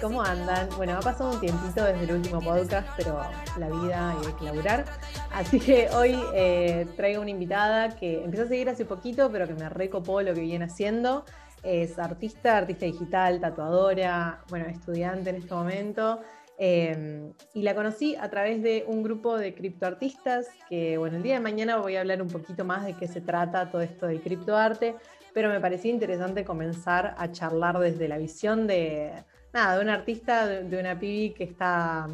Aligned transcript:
¿cómo 0.00 0.20
andan? 0.20 0.68
Bueno, 0.76 0.94
ha 0.94 1.00
pasado 1.00 1.30
un 1.30 1.40
tiempito 1.40 1.84
desde 1.84 2.02
el 2.04 2.12
último 2.12 2.40
podcast, 2.40 2.88
pero 2.96 3.20
la 3.56 3.68
vida 3.68 4.10
hay 4.10 4.32
que 4.32 4.44
laburar. 4.46 4.84
Así 5.32 5.60
que 5.60 5.88
hoy 5.90 6.18
eh, 6.34 6.86
traigo 6.96 7.20
una 7.20 7.30
invitada 7.30 7.94
que 7.94 8.24
empezó 8.24 8.44
a 8.44 8.46
seguir 8.48 8.68
hace 8.68 8.84
poquito, 8.84 9.30
pero 9.30 9.46
que 9.46 9.54
me 9.54 9.68
recopó 9.68 10.22
lo 10.22 10.34
que 10.34 10.40
viene 10.40 10.64
haciendo. 10.64 11.24
Es 11.62 12.00
artista, 12.00 12.56
artista 12.56 12.86
digital, 12.86 13.40
tatuadora, 13.40 14.42
bueno, 14.48 14.66
estudiante 14.66 15.30
en 15.30 15.36
este 15.36 15.54
momento. 15.54 16.20
Eh, 16.58 17.30
y 17.52 17.62
la 17.62 17.76
conocí 17.76 18.16
a 18.16 18.28
través 18.30 18.60
de 18.60 18.84
un 18.88 19.04
grupo 19.04 19.38
de 19.38 19.54
criptoartistas 19.54 20.48
que, 20.68 20.98
bueno, 20.98 21.18
el 21.18 21.22
día 21.22 21.34
de 21.34 21.40
mañana 21.40 21.76
voy 21.76 21.94
a 21.94 22.00
hablar 22.00 22.20
un 22.22 22.28
poquito 22.28 22.64
más 22.64 22.84
de 22.84 22.94
qué 22.94 23.06
se 23.06 23.20
trata 23.20 23.70
todo 23.70 23.82
esto 23.82 24.06
del 24.06 24.20
criptoarte 24.20 24.96
pero 25.32 25.48
me 25.48 25.58
parecía 25.58 25.90
interesante 25.90 26.44
comenzar 26.44 27.16
a 27.18 27.32
charlar 27.32 27.80
desde 27.80 28.06
la 28.06 28.18
visión 28.18 28.68
de, 28.68 29.10
nada, 29.54 29.76
de 29.76 29.84
un 29.84 29.88
artista, 29.88 30.46
de, 30.46 30.78
una 30.78 30.98
pibi 30.98 31.32
que 31.32 31.44
está 31.44 32.08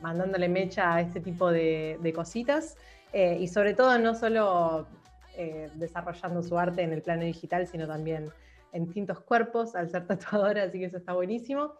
mandándole 0.00 0.48
mecha 0.48 0.94
a 0.94 1.00
este 1.00 1.20
tipo 1.20 1.50
de, 1.50 2.12
cositas 2.14 2.76
eh, 3.12 3.38
y 3.40 3.48
sobre 3.48 3.74
todo 3.74 3.98
no 3.98 4.14
solo 4.14 4.86
eh, 5.36 5.70
desarrollando 5.74 6.42
su 6.42 6.58
arte 6.58 6.82
en 6.82 6.92
el 6.92 7.02
plano 7.02 7.22
digital, 7.22 7.66
sino 7.66 7.88
también 7.88 8.30
en 8.72 8.84
distintos 8.84 9.20
cuerpos 9.20 9.74
al 9.74 9.90
ser 9.90 10.06
tatuadora, 10.06 10.64
así 10.64 10.78
que 10.78 10.84
eso 10.84 10.98
está 10.98 11.14
buenísimo. 11.14 11.72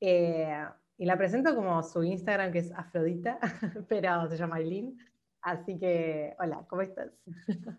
Eh, 0.00 0.64
y 0.98 1.06
la 1.06 1.16
presento 1.16 1.54
como 1.54 1.82
su 1.82 2.04
Instagram, 2.04 2.52
que 2.52 2.58
es 2.58 2.72
Afrodita, 2.72 3.38
pero 3.88 4.28
se 4.28 4.36
llama 4.36 4.58
Eileen. 4.58 4.98
Así 5.40 5.78
que, 5.78 6.34
hola, 6.38 6.64
¿cómo 6.68 6.82
estás? 6.82 7.10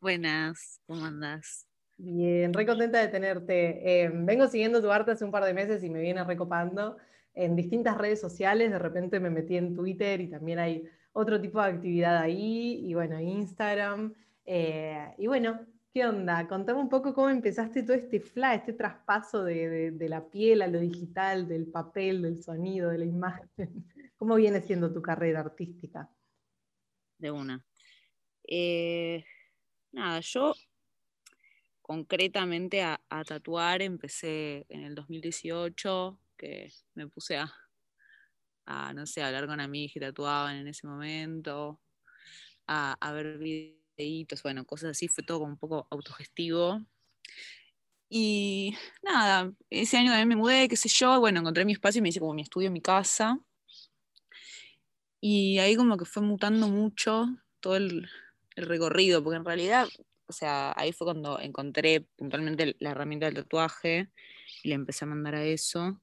Buenas, 0.00 0.80
¿cómo 0.86 1.04
andas? 1.04 1.69
Bien, 2.02 2.54
re 2.54 2.64
contenta 2.64 2.98
de 2.98 3.08
tenerte. 3.08 4.04
Em, 4.04 4.24
vengo 4.24 4.48
siguiendo 4.48 4.80
tu 4.80 4.90
arte 4.90 5.10
hace 5.10 5.22
un 5.22 5.30
par 5.30 5.44
de 5.44 5.52
meses 5.52 5.84
y 5.84 5.90
me 5.90 6.00
viene 6.00 6.24
recopando 6.24 6.96
en 7.34 7.54
distintas 7.56 7.98
redes 7.98 8.18
sociales. 8.18 8.70
De 8.70 8.78
repente 8.78 9.20
me 9.20 9.28
metí 9.28 9.58
en 9.58 9.74
Twitter 9.76 10.18
y 10.22 10.28
también 10.30 10.60
hay 10.60 10.88
otro 11.12 11.38
tipo 11.38 11.60
de 11.60 11.68
actividad 11.68 12.16
ahí, 12.16 12.80
y 12.86 12.94
bueno, 12.94 13.20
Instagram. 13.20 14.14
Eh, 14.46 15.14
y 15.18 15.26
bueno, 15.26 15.60
¿qué 15.92 16.06
onda? 16.06 16.48
Contame 16.48 16.80
un 16.80 16.88
poco 16.88 17.12
cómo 17.12 17.28
empezaste 17.28 17.82
todo 17.82 17.94
este 17.94 18.18
flash, 18.20 18.60
este 18.60 18.72
traspaso 18.72 19.44
de, 19.44 19.94
la 20.08 20.26
piel 20.26 20.62
a 20.62 20.68
lo 20.68 20.80
digital, 20.80 21.46
del 21.46 21.66
papel, 21.66 22.22
del 22.22 22.42
sonido, 22.42 22.88
de 22.88 22.98
la 22.98 23.04
imagen. 23.04 23.50
¿Cómo 24.16 24.36
viene 24.36 24.62
siendo 24.62 24.90
tu 24.90 25.02
carrera 25.02 25.40
artística? 25.40 26.08
De 27.18 27.30
una. 27.30 27.62
Eh, 28.48 29.22
nada, 29.92 30.20
yo 30.20 30.54
concretamente 31.90 32.82
a, 32.82 33.00
tatuar 33.26 33.82
empecé 33.82 34.64
en 34.68 34.84
el 34.84 34.94
2018, 34.94 36.16
que 36.36 36.72
me 36.94 37.08
puse 37.08 37.36
a, 37.36 38.92
no 38.94 39.06
sé, 39.06 39.22
a 39.22 39.26
hablar 39.26 39.48
con 39.48 39.58
amigos 39.58 39.94
que 39.94 39.98
tatuaban 39.98 40.54
en 40.54 40.68
ese 40.68 40.86
momento, 40.86 41.80
a, 42.68 43.12
ver 43.12 43.38
videitos, 43.38 44.40
bueno, 44.44 44.64
cosas 44.64 44.90
así, 44.92 45.08
fue 45.08 45.24
todo 45.24 45.40
como 45.40 45.50
un 45.50 45.58
poco 45.58 45.88
autogestivo. 45.90 46.80
Y 48.08 48.76
nada, 49.02 49.52
ese 49.68 49.96
año 49.96 50.10
también 50.10 50.28
me 50.28 50.36
mudé, 50.36 50.68
qué 50.68 50.76
sé 50.76 50.88
yo, 50.88 51.18
bueno, 51.18 51.40
encontré 51.40 51.64
mi 51.64 51.72
espacio 51.72 51.98
y 51.98 52.02
me 52.02 52.10
hice 52.10 52.20
como 52.20 52.34
mi 52.34 52.42
estudio, 52.42 52.70
mi 52.70 52.80
casa. 52.80 53.36
Y 55.20 55.58
ahí 55.58 55.74
como 55.74 55.96
que 55.96 56.04
fue 56.04 56.22
mutando 56.22 56.68
mucho 56.68 57.26
todo 57.58 57.74
el, 57.74 58.08
el 58.54 58.66
recorrido, 58.66 59.24
porque 59.24 59.38
en 59.38 59.44
realidad, 59.44 59.88
o 60.30 60.32
sea, 60.32 60.72
ahí 60.76 60.92
fue 60.92 61.06
cuando 61.06 61.40
encontré 61.40 62.02
puntualmente 62.16 62.76
la 62.78 62.90
herramienta 62.92 63.26
del 63.26 63.34
tatuaje 63.34 64.10
y 64.62 64.68
le 64.68 64.76
empecé 64.76 65.04
a 65.04 65.08
mandar 65.08 65.34
a 65.34 65.44
eso. 65.44 66.00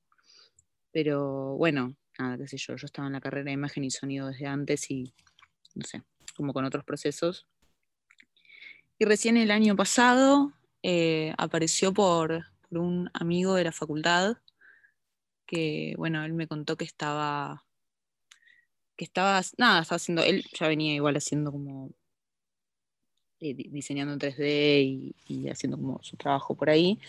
Pero 0.91 1.55
bueno, 1.55 1.95
nada, 2.19 2.37
qué 2.37 2.47
sé 2.47 2.57
yo, 2.57 2.75
yo 2.75 2.85
estaba 2.85 3.07
en 3.07 3.13
la 3.13 3.21
carrera 3.21 3.45
de 3.45 3.53
imagen 3.53 3.85
y 3.85 3.89
sonido 3.89 4.27
desde 4.27 4.45
antes 4.45 4.91
y, 4.91 5.13
no 5.75 5.85
sé, 5.85 6.03
como 6.35 6.51
con 6.51 6.65
otros 6.65 6.83
procesos. 6.83 7.47
Y 8.99 9.05
recién 9.05 9.37
el 9.37 9.51
año 9.51 9.77
pasado 9.77 10.51
eh, 10.83 11.33
apareció 11.37 11.93
por, 11.93 12.47
por 12.67 12.79
un 12.79 13.09
amigo 13.13 13.55
de 13.55 13.63
la 13.63 13.71
facultad 13.71 14.37
que, 15.45 15.93
bueno, 15.97 16.25
él 16.25 16.33
me 16.33 16.47
contó 16.47 16.75
que 16.75 16.83
estaba 16.83 17.63
que 18.97 19.05
estaba, 19.05 19.41
nada, 19.57 19.81
estaba 19.81 19.97
haciendo, 19.97 20.23
él 20.23 20.43
ya 20.59 20.67
venía 20.67 20.95
igual 20.95 21.15
haciendo 21.15 21.51
como 21.51 21.91
eh, 23.39 23.53
diseñando 23.53 24.13
en 24.13 24.19
3D 24.19 25.13
y, 25.27 25.49
haciendo 25.49 25.77
como 25.77 25.99
su 26.01 26.17
trabajo 26.17 26.55
por 26.55 26.69
ahí. 26.69 26.99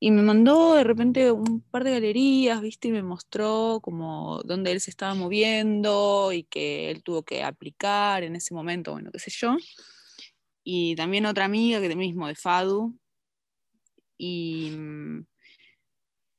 Y 0.00 0.10
me 0.10 0.22
mandó 0.22 0.74
de 0.74 0.84
repente 0.84 1.30
un 1.32 1.62
par 1.62 1.84
de 1.84 1.92
galerías, 1.92 2.60
¿viste? 2.60 2.88
Y 2.88 2.92
me 2.92 3.02
mostró 3.02 3.80
como 3.82 4.42
dónde 4.44 4.72
él 4.72 4.80
se 4.80 4.90
estaba 4.90 5.14
moviendo 5.14 6.32
y 6.32 6.44
que 6.44 6.90
él 6.90 7.02
tuvo 7.02 7.22
que 7.22 7.42
aplicar 7.42 8.22
en 8.24 8.36
ese 8.36 8.52
momento, 8.54 8.92
bueno, 8.92 9.10
qué 9.10 9.18
sé 9.18 9.30
yo. 9.30 9.56
Y 10.64 10.96
también 10.96 11.26
otra 11.26 11.46
amiga 11.46 11.80
que 11.80 11.94
mismo 11.96 12.26
de 12.26 12.34
Fadu. 12.34 12.98
Y 14.18 14.70
mm, 14.76 15.26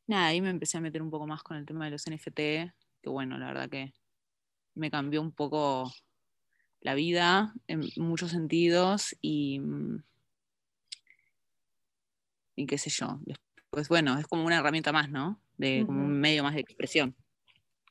nada, 0.07 0.27
ahí 0.27 0.41
me 0.41 0.49
empecé 0.49 0.77
a 0.77 0.81
meter 0.81 1.01
un 1.01 1.09
poco 1.09 1.27
más 1.27 1.43
con 1.43 1.57
el 1.57 1.65
tema 1.65 1.85
de 1.85 1.91
los 1.91 2.05
NFT, 2.07 2.35
que 2.35 3.09
bueno, 3.09 3.37
la 3.37 3.47
verdad 3.47 3.69
que 3.69 3.93
me 4.75 4.91
cambió 4.91 5.21
un 5.21 5.31
poco 5.31 5.91
la 6.85 6.93
vida 6.93 7.51
en 7.67 7.81
muchos 7.97 8.29
sentidos 8.29 9.15
y, 9.19 9.59
mm, 9.59 10.03
y 12.57 12.65
qué 12.67 12.77
sé 12.77 12.91
yo. 12.91 13.19
Pues 13.71 13.89
bueno, 13.89 14.19
es 14.19 14.27
como 14.27 14.45
una 14.45 14.59
herramienta 14.59 14.91
más, 14.91 15.09
¿no? 15.09 15.41
De 15.57 15.83
como 15.83 16.01
un 16.01 16.19
medio 16.19 16.43
más 16.43 16.53
de 16.53 16.61
expresión. 16.61 17.15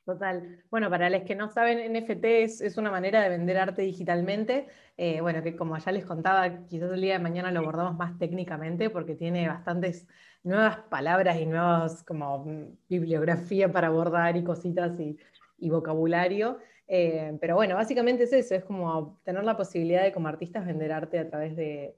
Total. 0.05 0.63
Bueno, 0.69 0.89
para 0.89 1.09
los 1.09 1.23
que 1.23 1.35
no 1.35 1.49
saben, 1.49 1.91
NFT 1.91 2.25
es, 2.43 2.77
una 2.77 2.89
manera 2.89 3.21
de 3.21 3.27
vender 3.27 3.57
arte 3.57 3.81
digitalmente. 3.81 4.67
Eh, 4.95 5.19
bueno, 5.19 5.43
que 5.43 5.57
como 5.57 5.77
ya 5.77 5.91
les 5.91 6.05
contaba, 6.05 6.65
quizás 6.65 6.93
el 6.93 7.01
día 7.01 7.13
de 7.13 7.19
mañana 7.19 7.51
lo 7.51 7.59
abordamos 7.59 7.97
más 7.97 8.17
técnicamente 8.17 8.89
porque 8.89 9.15
tiene 9.15 9.49
bastantes 9.49 10.07
nuevas 10.43 10.77
palabras 10.89 11.37
y 11.37 11.45
nuevas 11.45 12.01
como 12.03 12.45
mm, 12.45 12.77
bibliografía 12.87 13.69
para 13.69 13.87
abordar 13.87 14.37
y 14.37 14.43
cositas 14.45 14.97
y, 15.01 15.17
y 15.57 15.69
vocabulario. 15.69 16.59
Eh, 16.87 17.37
pero 17.41 17.55
bueno, 17.55 17.75
básicamente 17.75 18.23
es 18.23 18.33
eso, 18.33 18.55
es 18.55 18.63
como 18.63 19.19
tener 19.23 19.43
la 19.43 19.57
posibilidad 19.57 20.03
de 20.03 20.11
como 20.11 20.27
artistas 20.27 20.65
vender 20.65 20.91
arte 20.91 21.19
a 21.19 21.27
través 21.27 21.55
de, 21.55 21.95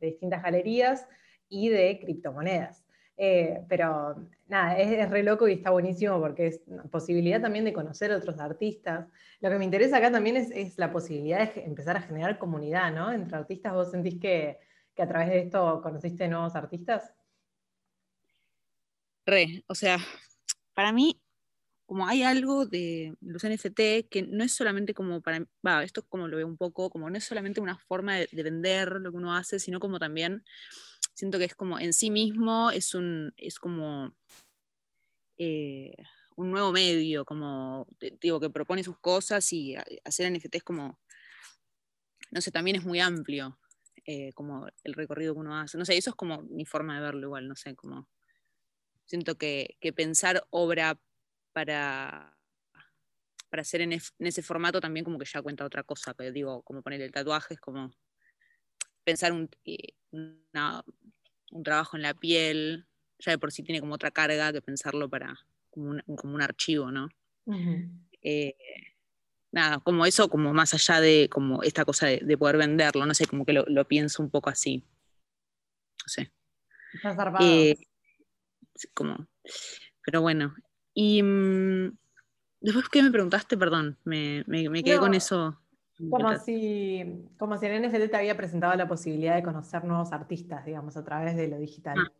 distintas 0.00 0.42
galerías 0.42 1.06
y 1.48 1.68
de 1.68 1.98
criptomonedas. 2.00 2.84
Eh, 3.16 3.64
pero 3.68 4.16
nada, 4.48 4.78
es, 4.78 5.10
re 5.10 5.22
loco 5.22 5.46
y 5.46 5.52
está 5.52 5.70
buenísimo 5.70 6.18
porque 6.18 6.46
es 6.46 6.62
una 6.66 6.84
posibilidad 6.84 7.40
también 7.40 7.66
de 7.66 7.72
conocer 7.72 8.12
otros 8.12 8.38
artistas. 8.38 9.08
Lo 9.40 9.50
que 9.50 9.58
me 9.58 9.64
interesa 9.64 9.98
acá 9.98 10.10
también 10.10 10.36
es, 10.36 10.78
la 10.78 10.90
posibilidad 10.90 11.52
de 11.52 11.64
empezar 11.64 11.96
a 11.96 12.02
generar 12.02 12.38
comunidad, 12.38 12.92
¿no? 12.92 13.12
Entre 13.12 13.36
artistas, 13.36 13.74
¿vos 13.74 13.90
sentís 13.90 14.18
que, 14.18 14.58
que 14.94 15.02
a 15.02 15.08
través 15.08 15.28
de 15.28 15.40
esto 15.40 15.82
conociste 15.82 16.28
nuevos 16.28 16.56
artistas? 16.56 17.12
Re, 19.26 19.64
o 19.66 19.74
sea, 19.74 19.98
para 20.72 20.92
mí 20.92 21.20
como 21.90 22.06
hay 22.06 22.22
algo 22.22 22.66
de 22.66 23.16
los 23.20 23.42
NFT 23.42 24.08
que 24.08 24.24
no 24.30 24.44
es 24.44 24.52
solamente 24.52 24.94
como 24.94 25.20
para, 25.22 25.44
va, 25.66 25.82
esto 25.82 26.02
es 26.02 26.06
como 26.08 26.28
lo 26.28 26.36
veo 26.36 26.46
un 26.46 26.56
poco, 26.56 26.88
como 26.88 27.10
no 27.10 27.18
es 27.18 27.24
solamente 27.24 27.60
una 27.60 27.76
forma 27.78 28.14
de, 28.14 28.28
vender 28.44 28.92
lo 29.00 29.10
que 29.10 29.16
uno 29.16 29.34
hace, 29.34 29.58
sino 29.58 29.80
como 29.80 29.98
también 29.98 30.44
siento 31.14 31.36
que 31.36 31.46
es 31.46 31.56
como 31.56 31.80
en 31.80 31.92
sí 31.92 32.12
mismo 32.12 32.70
es 32.70 32.94
un, 32.94 33.32
es 33.36 33.58
como 33.58 34.14
eh, 35.36 35.96
un 36.36 36.52
nuevo 36.52 36.70
medio, 36.70 37.24
como 37.24 37.88
digo, 38.20 38.38
que 38.38 38.50
propone 38.50 38.84
sus 38.84 39.00
cosas 39.00 39.52
y 39.52 39.74
hacer 40.04 40.30
NFT 40.32 40.58
es 40.58 40.62
como, 40.62 40.96
no 42.30 42.40
sé, 42.40 42.52
también 42.52 42.76
es 42.76 42.84
muy 42.84 43.00
amplio, 43.00 43.58
eh, 44.06 44.32
como 44.34 44.68
el 44.84 44.94
recorrido 44.94 45.34
que 45.34 45.40
uno 45.40 45.58
hace, 45.58 45.76
no 45.76 45.84
sé, 45.84 45.96
eso 45.96 46.10
es 46.10 46.16
como 46.16 46.42
mi 46.42 46.64
forma 46.64 46.94
de 46.94 47.00
verlo 47.00 47.26
igual, 47.26 47.48
no 47.48 47.56
sé, 47.56 47.74
como 47.74 48.08
siento 49.06 49.36
que 49.36 49.76
pensar 49.96 50.46
obra 50.50 50.96
para, 51.52 52.36
para 53.48 53.62
hacer 53.62 53.80
en, 53.80 53.92
ese 53.92 54.42
formato 54.42 54.80
también 54.80 55.04
como 55.04 55.18
que 55.18 55.26
ya 55.26 55.42
cuenta 55.42 55.64
otra 55.64 55.82
cosa, 55.82 56.14
pero 56.14 56.32
digo, 56.32 56.62
como 56.62 56.82
poner 56.82 57.00
el 57.02 57.12
tatuaje 57.12 57.54
es 57.54 57.60
como 57.60 57.90
pensar 59.04 59.32
un, 59.32 59.50
un 60.12 61.62
trabajo 61.62 61.96
en 61.96 62.02
la 62.02 62.14
piel, 62.14 62.86
ya 63.18 63.32
de 63.32 63.38
por 63.38 63.52
sí 63.52 63.62
tiene 63.62 63.80
como 63.80 63.94
otra 63.94 64.10
carga 64.10 64.52
que 64.52 64.62
pensarlo 64.62 65.08
para 65.08 65.38
como 65.70 65.90
un, 65.90 66.02
como 66.16 66.34
un 66.34 66.42
archivo, 66.42 66.90
¿no? 66.90 67.08
Eh, 68.22 68.54
nada, 69.52 69.78
como 69.80 70.06
eso, 70.06 70.28
como 70.28 70.52
más 70.52 70.74
allá 70.74 71.00
de 71.00 71.28
como 71.30 71.62
esta 71.62 71.84
cosa 71.84 72.06
de, 72.06 72.38
poder 72.38 72.56
venderlo, 72.56 73.06
no 73.06 73.14
sé, 73.14 73.26
como 73.26 73.44
que 73.44 73.52
lo, 73.52 73.88
pienso 73.88 74.22
un 74.22 74.30
poco 74.30 74.50
así. 74.50 74.84
No 76.02 76.08
sé. 76.08 76.32
Eh, 77.40 77.76
como, 78.94 79.28
pero 80.04 80.22
bueno, 80.22 80.54
y 81.02 81.22
mm, 81.22 81.96
después 82.60 82.90
que 82.90 83.02
me 83.02 83.10
preguntaste, 83.10 83.56
perdón, 83.56 83.96
me, 84.04 84.44
me, 84.46 84.82
quedé 84.82 84.98
con 84.98 85.14
eso. 85.14 85.58
Como 86.10 86.38
si, 86.38 87.26
como 87.38 87.56
si 87.56 87.64
en 87.64 87.88
NFT 87.88 88.10
te 88.10 88.16
había 88.18 88.36
presentado 88.36 88.74
la 88.74 88.86
posibilidad 88.86 89.34
de 89.34 89.42
conocer 89.42 89.82
nuevos 89.84 90.12
artistas, 90.12 90.66
digamos, 90.66 90.98
a 90.98 91.04
través 91.04 91.36
de 91.36 91.48
lo 91.48 91.56
digital. 91.56 91.96
Ah. 91.98 92.12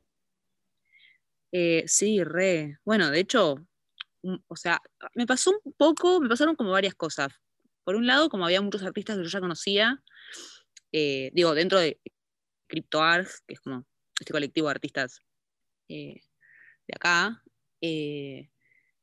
Eh, 1.53 1.85
sí, 1.87 2.25
re. 2.25 2.79
Bueno, 2.83 3.11
de 3.11 3.21
hecho, 3.21 3.57
o 4.47 4.57
sea, 4.57 4.81
me 5.15 5.27
pasó 5.27 5.51
un 5.63 5.75
poco, 5.75 6.19
me 6.19 6.31
pasaron 6.31 6.57
como 6.57 6.71
varias 6.71 6.95
cosas. 6.95 7.29
Por 7.85 7.97
un 7.97 8.07
lado, 8.07 8.31
como 8.31 8.47
había 8.47 8.63
muchos 8.63 8.83
artistas 8.83 9.19
que 9.19 9.25
yo 9.25 9.29
ya 9.29 9.41
conocía, 9.41 10.03
eh, 10.91 11.31
digo, 11.35 11.55
dentro 11.55 11.79
de 11.79 12.01
CryptoArts, 12.67 13.43
que 13.47 13.53
es 13.53 13.61
como 13.61 13.85
este 14.19 14.33
colectivo 14.33 14.69
de 14.69 14.73
artistas 14.73 15.21
eh, 15.89 16.23
de 16.89 16.95
acá, 16.97 17.43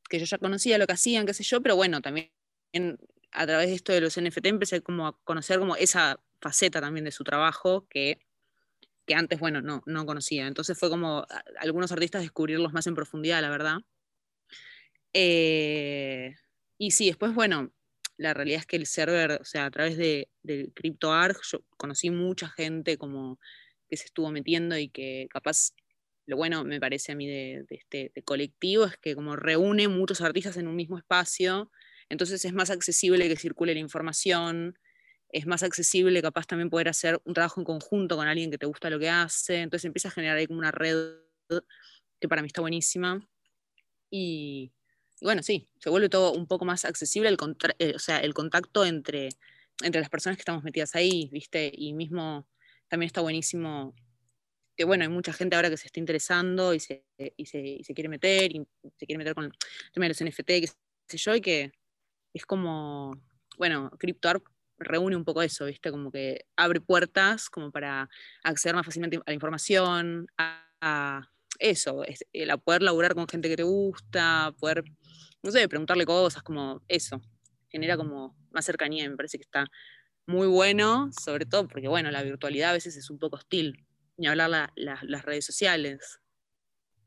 que 0.08 0.18
yo 0.18 0.24
ya 0.24 0.38
conocía 0.38 0.78
lo 0.78 0.86
que 0.86 0.94
hacían, 0.94 1.26
qué 1.26 1.34
sé 1.34 1.42
yo, 1.44 1.60
pero 1.60 1.76
bueno, 1.76 2.00
también 2.00 2.30
a 3.32 3.46
través 3.46 3.68
de 3.68 3.74
esto 3.74 3.92
de 3.92 4.00
los 4.00 4.16
NFT 4.18 4.46
empecé 4.46 4.82
como 4.82 5.06
a 5.06 5.18
conocer 5.24 5.58
como 5.58 5.76
esa 5.76 6.20
faceta 6.40 6.80
también 6.80 7.04
de 7.04 7.12
su 7.12 7.24
trabajo 7.24 7.86
que, 7.88 8.18
que 9.06 9.14
antes, 9.14 9.38
bueno, 9.38 9.60
no, 9.60 9.82
no 9.86 10.06
conocía. 10.06 10.46
Entonces 10.46 10.78
fue 10.78 10.90
como 10.90 11.26
algunos 11.58 11.92
artistas 11.92 12.22
descubrirlos 12.22 12.72
más 12.72 12.86
en 12.86 12.94
profundidad, 12.94 13.42
la 13.42 13.50
verdad. 13.50 13.78
Eh, 15.12 16.34
y 16.78 16.90
sí, 16.92 17.06
después, 17.06 17.34
bueno, 17.34 17.72
la 18.16 18.34
realidad 18.34 18.60
es 18.60 18.66
que 18.66 18.76
el 18.76 18.86
server, 18.86 19.38
o 19.40 19.44
sea, 19.44 19.66
a 19.66 19.70
través 19.70 19.96
de, 19.96 20.28
del 20.42 20.72
CryptoArg, 20.74 21.38
yo 21.42 21.60
conocí 21.76 22.10
mucha 22.10 22.48
gente 22.48 22.98
como 22.98 23.38
que 23.88 23.96
se 23.96 24.04
estuvo 24.06 24.30
metiendo 24.30 24.76
y 24.76 24.88
que 24.88 25.26
capaz, 25.30 25.72
lo 26.28 26.36
bueno 26.36 26.62
me 26.62 26.78
parece 26.78 27.12
a 27.12 27.14
mí 27.14 27.26
de, 27.26 27.64
este 27.70 28.12
colectivo 28.22 28.84
es 28.84 28.98
que 28.98 29.14
como 29.14 29.34
reúne 29.34 29.88
muchos 29.88 30.20
artistas 30.20 30.58
en 30.58 30.68
un 30.68 30.76
mismo 30.76 30.98
espacio, 30.98 31.70
entonces 32.10 32.44
es 32.44 32.52
más 32.52 32.68
accesible 32.68 33.26
que 33.28 33.36
circule 33.36 33.72
la 33.72 33.80
información, 33.80 34.78
es 35.30 35.46
más 35.46 35.62
accesible 35.62 36.20
capaz 36.20 36.46
también 36.46 36.68
poder 36.68 36.90
hacer 36.90 37.18
un 37.24 37.32
trabajo 37.32 37.62
en 37.62 37.64
conjunto 37.64 38.16
con 38.16 38.28
alguien 38.28 38.50
que 38.50 38.58
te 38.58 38.66
gusta 38.66 38.90
lo 38.90 38.98
que 38.98 39.08
hace, 39.08 39.62
entonces 39.62 39.86
empieza 39.86 40.08
a 40.08 40.10
generar 40.10 40.36
ahí 40.36 40.46
como 40.46 40.58
una 40.58 40.70
red 40.70 41.14
que 42.20 42.28
para 42.28 42.42
mí 42.42 42.48
está 42.48 42.60
buenísima. 42.60 43.26
Y, 44.10 44.70
bueno, 45.22 45.42
sí, 45.42 45.66
se 45.80 45.88
vuelve 45.88 46.10
todo 46.10 46.32
un 46.34 46.46
poco 46.46 46.66
más 46.66 46.84
accesible, 46.84 47.30
el, 47.30 47.38
eh, 47.78 47.94
o 47.96 47.98
sea, 47.98 48.18
el 48.20 48.34
contacto 48.34 48.84
entre, 48.84 49.30
entre 49.82 50.00
las 50.02 50.10
personas 50.10 50.36
que 50.36 50.42
estamos 50.42 50.62
metidas 50.62 50.94
ahí, 50.94 51.30
¿viste? 51.32 51.72
Y 51.74 51.94
mismo 51.94 52.46
también 52.88 53.06
está 53.06 53.22
buenísimo 53.22 53.94
que, 54.78 54.84
bueno, 54.84 55.02
hay 55.02 55.10
mucha 55.10 55.32
gente 55.32 55.56
ahora 55.56 55.70
que 55.70 55.76
se 55.76 55.86
está 55.86 55.98
interesando 55.98 56.72
y 56.72 56.78
se, 56.78 57.04
y 57.36 57.46
se, 57.46 57.58
y 57.58 57.82
se 57.82 57.94
quiere 57.94 58.08
meter, 58.08 58.54
y 58.54 58.64
se 58.96 59.06
quiere 59.06 59.18
meter 59.18 59.34
con 59.34 59.46
el 59.46 59.52
tema 59.92 60.04
de 60.04 60.10
los 60.10 60.22
NFT, 60.22 60.46
que 60.46 60.68
sé 61.08 61.18
yo, 61.18 61.34
y 61.34 61.40
que 61.40 61.72
es 62.32 62.46
como, 62.46 63.20
bueno, 63.58 63.90
CryptoArt 63.98 64.44
reúne 64.78 65.16
un 65.16 65.24
poco 65.24 65.42
eso, 65.42 65.64
¿viste? 65.64 65.90
Como 65.90 66.12
que 66.12 66.46
abre 66.56 66.80
puertas 66.80 67.50
como 67.50 67.72
para 67.72 68.08
acceder 68.44 68.76
más 68.76 68.86
fácilmente 68.86 69.16
a 69.16 69.22
la 69.26 69.32
información, 69.34 70.28
a, 70.38 71.28
eso, 71.58 72.04
a 72.04 72.56
poder 72.58 72.82
laburar 72.82 73.16
con 73.16 73.26
gente 73.26 73.48
que 73.48 73.56
te 73.56 73.64
gusta, 73.64 74.54
poder, 74.60 74.84
no 75.42 75.50
sé, 75.50 75.68
preguntarle 75.68 76.06
cosas, 76.06 76.44
como 76.44 76.82
eso, 76.86 77.20
genera 77.68 77.96
como 77.96 78.36
más 78.52 78.64
cercanía, 78.64 79.10
me 79.10 79.16
parece 79.16 79.38
que 79.38 79.42
está 79.42 79.66
muy 80.24 80.46
bueno, 80.46 81.10
sobre 81.20 81.46
todo 81.46 81.66
porque, 81.66 81.88
bueno, 81.88 82.12
la 82.12 82.22
virtualidad 82.22 82.70
a 82.70 82.74
veces 82.74 82.96
es 82.96 83.10
un 83.10 83.18
poco 83.18 83.34
hostil, 83.34 83.87
ni 84.18 84.26
hablar 84.26 84.70
las 84.74 85.24
redes 85.24 85.46
sociales. 85.46 86.20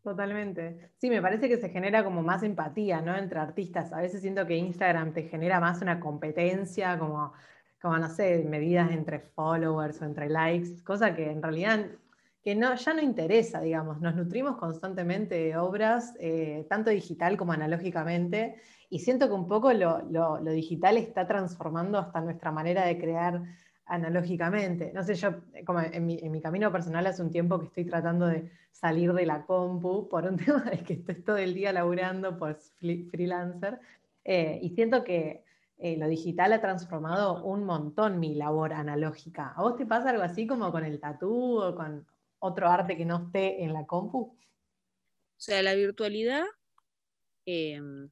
Totalmente. 0.04 0.92
Sí, 0.98 1.10
me 1.10 1.22
parece 1.22 1.48
que 1.48 1.58
se 1.58 1.70
genera 1.70 2.04
como 2.04 2.24
más 2.24 2.42
empatía, 2.42 3.02
¿no? 3.02 3.16
Entre 3.16 3.40
artistas. 3.40 3.94
A 3.94 4.02
veces 4.02 4.22
siento 4.22 4.48
que 4.48 4.58
Instagram 4.58 5.14
te 5.14 5.24
genera 5.24 5.60
más 5.60 5.82
una 5.82 6.00
competencia, 6.00 6.98
como, 6.98 7.34
como 7.80 7.98
no 8.00 8.10
sé, 8.10 8.44
medidas 8.50 8.92
entre 8.92 9.20
followers 9.20 10.02
o 10.02 10.06
entre 10.06 10.28
likes, 10.28 10.84
cosa 10.84 11.16
que 11.16 11.30
en 11.30 11.44
realidad 11.44 11.86
que 12.44 12.56
no, 12.56 12.74
ya 12.74 12.94
no 12.96 13.02
interesa, 13.02 13.62
digamos. 13.62 14.02
Nos 14.02 14.16
nutrimos 14.16 14.58
constantemente 14.58 15.36
de 15.36 15.58
obras, 15.58 16.16
eh, 16.20 16.66
tanto 16.68 16.90
digital 16.90 17.38
como 17.38 17.54
analógicamente, 17.54 18.56
y 18.90 19.00
siento 19.00 19.28
que 19.28 19.34
un 19.34 19.48
poco 19.48 19.72
lo, 19.72 20.02
lo 20.10 20.52
digital 20.52 20.98
está 20.98 21.28
transformando 21.28 22.00
hasta 22.00 22.22
nuestra 22.22 22.52
manera 22.52 22.86
de 22.86 22.98
crear 22.98 23.44
analógicamente. 23.86 24.92
No 24.94 25.04
sé, 25.04 25.16
yo 25.16 25.42
como 25.66 25.82
en 25.82 26.06
mi, 26.06 26.42
camino 26.42 26.72
personal 26.72 27.06
hace 27.08 27.22
un 27.22 27.32
tiempo 27.32 27.60
que 27.60 27.66
estoy 27.66 27.86
tratando 27.86 28.28
de 28.28 28.50
salir 28.72 29.14
de 29.14 29.26
la 29.26 29.46
compu 29.46 30.08
por 30.08 30.26
un 30.26 30.38
tema 30.46 30.64
de 30.64 30.84
que 30.84 30.94
estoy 30.94 31.16
todo 31.16 31.38
el 31.38 31.54
día 31.54 31.74
laburando 31.74 32.38
por 32.38 32.58
freelancer 33.10 33.80
eh, 34.24 34.60
y 34.62 34.70
siento 34.70 35.04
que 35.04 35.44
eh, 35.78 35.98
lo 35.98 36.08
digital 36.08 36.54
ha 36.54 36.62
transformado 36.62 37.44
un 37.44 37.64
montón 37.64 38.20
mi 38.20 38.36
labor 38.36 38.72
analógica. 38.72 39.54
¿A 39.56 39.64
vos 39.64 39.78
te 39.78 39.86
pasa 39.86 40.12
algo 40.12 40.24
así 40.24 40.46
como 40.46 40.72
con 40.72 40.86
el 40.86 41.00
tatú 41.00 41.60
o 41.60 41.76
con 41.76 42.06
otro 42.40 42.70
arte 42.70 42.96
que 42.96 43.06
no 43.06 43.26
esté 43.26 43.64
en 43.64 43.74
la 43.74 43.86
compu? 43.86 44.20
O 44.20 45.44
sea, 45.44 45.64
la 45.64 45.74
virtualidad 45.74 46.44
em, 47.46 48.10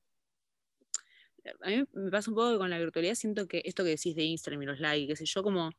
a 1.62 1.70
mí 1.70 1.84
me 1.94 2.12
pasa 2.12 2.30
un 2.30 2.36
poco 2.36 2.52
que 2.52 2.58
con 2.58 2.70
la 2.70 2.80
virtualidad 2.80 3.16
siento 3.16 3.48
que 3.48 3.62
esto 3.66 3.84
que 3.84 3.92
decís 3.92 4.16
de 4.16 4.24
Instagram 4.24 4.64
y 4.64 4.66
los 4.66 4.80
likes, 4.80 5.08
qué 5.08 5.16
sé 5.16 5.26
yo, 5.26 5.44
como 5.44 5.72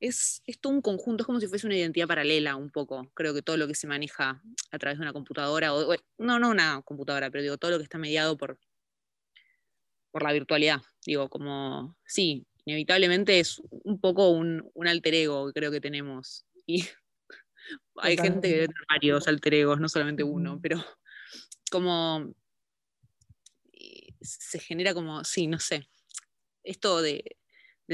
es, 0.00 0.42
es, 0.46 0.58
todo 0.58 0.72
un 0.72 0.80
conjunto, 0.80 1.22
es 1.22 1.26
como 1.26 1.40
si 1.40 1.46
fuese 1.46 1.66
una 1.66 1.76
identidad 1.76 2.08
paralela 2.08 2.56
un 2.56 2.70
poco. 2.70 3.10
Creo 3.14 3.34
que 3.34 3.42
todo 3.42 3.56
lo 3.56 3.66
que 3.68 3.74
se 3.74 3.86
maneja 3.86 4.42
a 4.70 4.78
través 4.78 4.98
de 4.98 5.02
una 5.02 5.12
computadora, 5.12 5.74
o, 5.74 5.94
no, 6.18 6.38
no 6.38 6.50
una 6.50 6.82
computadora, 6.82 7.30
pero 7.30 7.42
digo, 7.42 7.58
todo 7.58 7.72
lo 7.72 7.78
que 7.78 7.84
está 7.84 7.98
mediado 7.98 8.36
por, 8.36 8.58
por 10.10 10.22
la 10.22 10.32
virtualidad. 10.32 10.80
Digo, 11.04 11.28
como, 11.28 11.96
sí, 12.06 12.46
inevitablemente 12.64 13.40
es 13.40 13.60
un 13.70 14.00
poco 14.00 14.30
un, 14.30 14.70
un 14.74 14.88
alter 14.88 15.14
ego 15.14 15.46
que 15.46 15.52
creo 15.52 15.70
que 15.70 15.80
tenemos. 15.80 16.46
Y 16.66 16.84
hay 17.96 18.16
gente 18.16 18.48
que 18.48 18.58
tiene 18.58 18.74
varios 18.88 19.28
alter 19.28 19.54
egos, 19.54 19.80
no 19.80 19.88
solamente 19.88 20.22
uno, 20.22 20.58
pero 20.62 20.82
como 21.70 22.34
se 24.20 24.58
genera 24.58 24.94
como, 24.94 25.24
sí, 25.24 25.46
no 25.46 25.58
sé, 25.58 25.88
esto 26.64 27.02
de, 27.02 27.36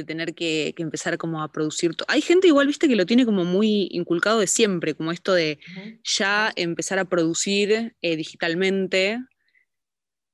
tener 0.07 0.35
que, 0.35 0.75
empezar 0.77 1.17
como 1.17 1.43
a 1.43 1.51
producir. 1.51 1.93
Hay 2.09 2.21
gente 2.21 2.49
igual, 2.49 2.67
viste, 2.67 2.87
que 2.87 2.97
lo 2.97 3.07
tiene 3.07 3.25
como 3.25 3.45
muy 3.45 3.89
inculcado 3.93 4.41
de 4.41 4.47
siempre, 4.47 4.95
como 4.95 5.11
esto 5.11 5.33
de 5.33 5.59
ya 6.05 6.53
empezar 6.55 6.99
a 6.99 7.07
producir 7.07 7.97
eh, 8.03 8.17
digitalmente. 8.17 9.19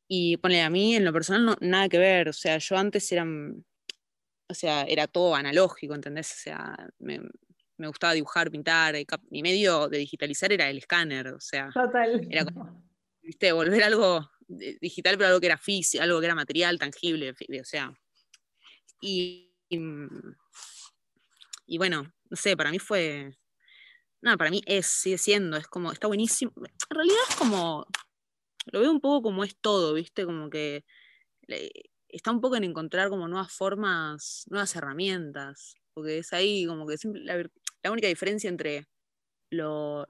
Y 0.08 0.36
pone 0.38 0.62
a 0.62 0.68
mí, 0.68 0.96
en 0.96 1.04
lo 1.04 1.12
personal, 1.12 1.44
no, 1.46 1.56
nada 1.60 1.88
que 1.88 1.98
ver. 1.98 2.28
O 2.28 2.32
sea, 2.32 2.58
yo 2.58 2.76
antes 2.76 3.10
era, 3.12 3.24
o 3.24 4.54
sea, 4.54 4.82
era 4.82 5.06
todo 5.06 5.36
analógico, 5.36 5.94
¿entendés? 5.94 6.32
O 6.32 6.40
sea, 6.42 6.88
me, 6.98 7.20
gustaba 7.86 8.14
dibujar, 8.14 8.50
pintar. 8.50 8.96
Mi 9.30 9.42
medio 9.42 9.88
de 9.88 9.98
digitalizar 9.98 10.52
era 10.52 10.68
el 10.68 10.78
escáner, 10.78 11.28
o 11.28 11.40
sea, 11.40 11.70
Total. 11.72 12.26
era 12.28 12.44
como, 12.44 12.82
viste, 13.22 13.52
volver 13.52 13.84
algo 13.84 14.30
digital, 14.48 15.16
pero 15.16 15.28
algo 15.28 15.40
que 15.40 15.46
era 15.46 15.58
físico, 15.58 16.02
algo 16.02 16.20
que 16.20 16.26
era 16.26 16.34
material, 16.34 16.78
tangible, 16.78 17.30
o 17.30 17.64
sea. 17.64 17.92
Y, 19.00 19.54
y, 19.68 21.78
bueno, 21.78 22.12
no 22.30 22.36
sé, 22.36 22.56
para 22.56 22.70
mí 22.70 22.78
fue. 22.78 23.36
No, 24.20 24.36
para 24.36 24.50
mí 24.50 24.62
es, 24.66 24.86
sigue 24.86 25.18
siendo, 25.18 25.56
es 25.56 25.66
como, 25.66 25.90
está 25.90 26.06
buenísimo. 26.06 26.52
En 26.56 26.96
realidad 26.96 27.18
es 27.28 27.36
como, 27.36 27.86
lo 28.66 28.80
veo 28.80 28.90
un 28.90 29.00
poco 29.00 29.22
como 29.22 29.42
es 29.42 29.56
todo, 29.60 29.94
¿viste? 29.94 30.24
Como 30.24 30.48
que 30.48 30.84
está 32.08 32.30
un 32.30 32.40
poco 32.40 32.56
en 32.56 32.64
encontrar 32.64 33.08
como 33.08 33.26
nuevas 33.26 33.52
formas, 33.52 34.44
nuevas 34.48 34.76
herramientas, 34.76 35.74
porque 35.92 36.18
es 36.18 36.32
ahí 36.32 36.66
como 36.66 36.86
que 36.86 36.98
siempre, 36.98 37.22
la 37.24 37.90
única 37.90 38.06
diferencia 38.06 38.48
entre 38.48 38.86
lo, 39.50 40.06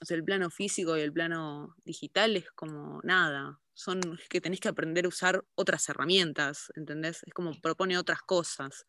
o 0.00 0.04
sea, 0.04 0.16
el 0.16 0.24
plano 0.24 0.50
físico 0.50 0.96
y 0.96 1.00
el 1.00 1.12
plano 1.12 1.74
digital 1.84 2.36
es 2.36 2.50
como 2.52 3.00
nada 3.02 3.60
son 3.76 4.00
que 4.30 4.40
tenés 4.40 4.58
que 4.58 4.68
aprender 4.68 5.04
a 5.04 5.08
usar 5.08 5.44
otras 5.54 5.86
herramientas, 5.88 6.72
¿entendés? 6.74 7.22
Es 7.24 7.34
como 7.34 7.52
propone 7.60 7.98
otras 7.98 8.22
cosas. 8.22 8.86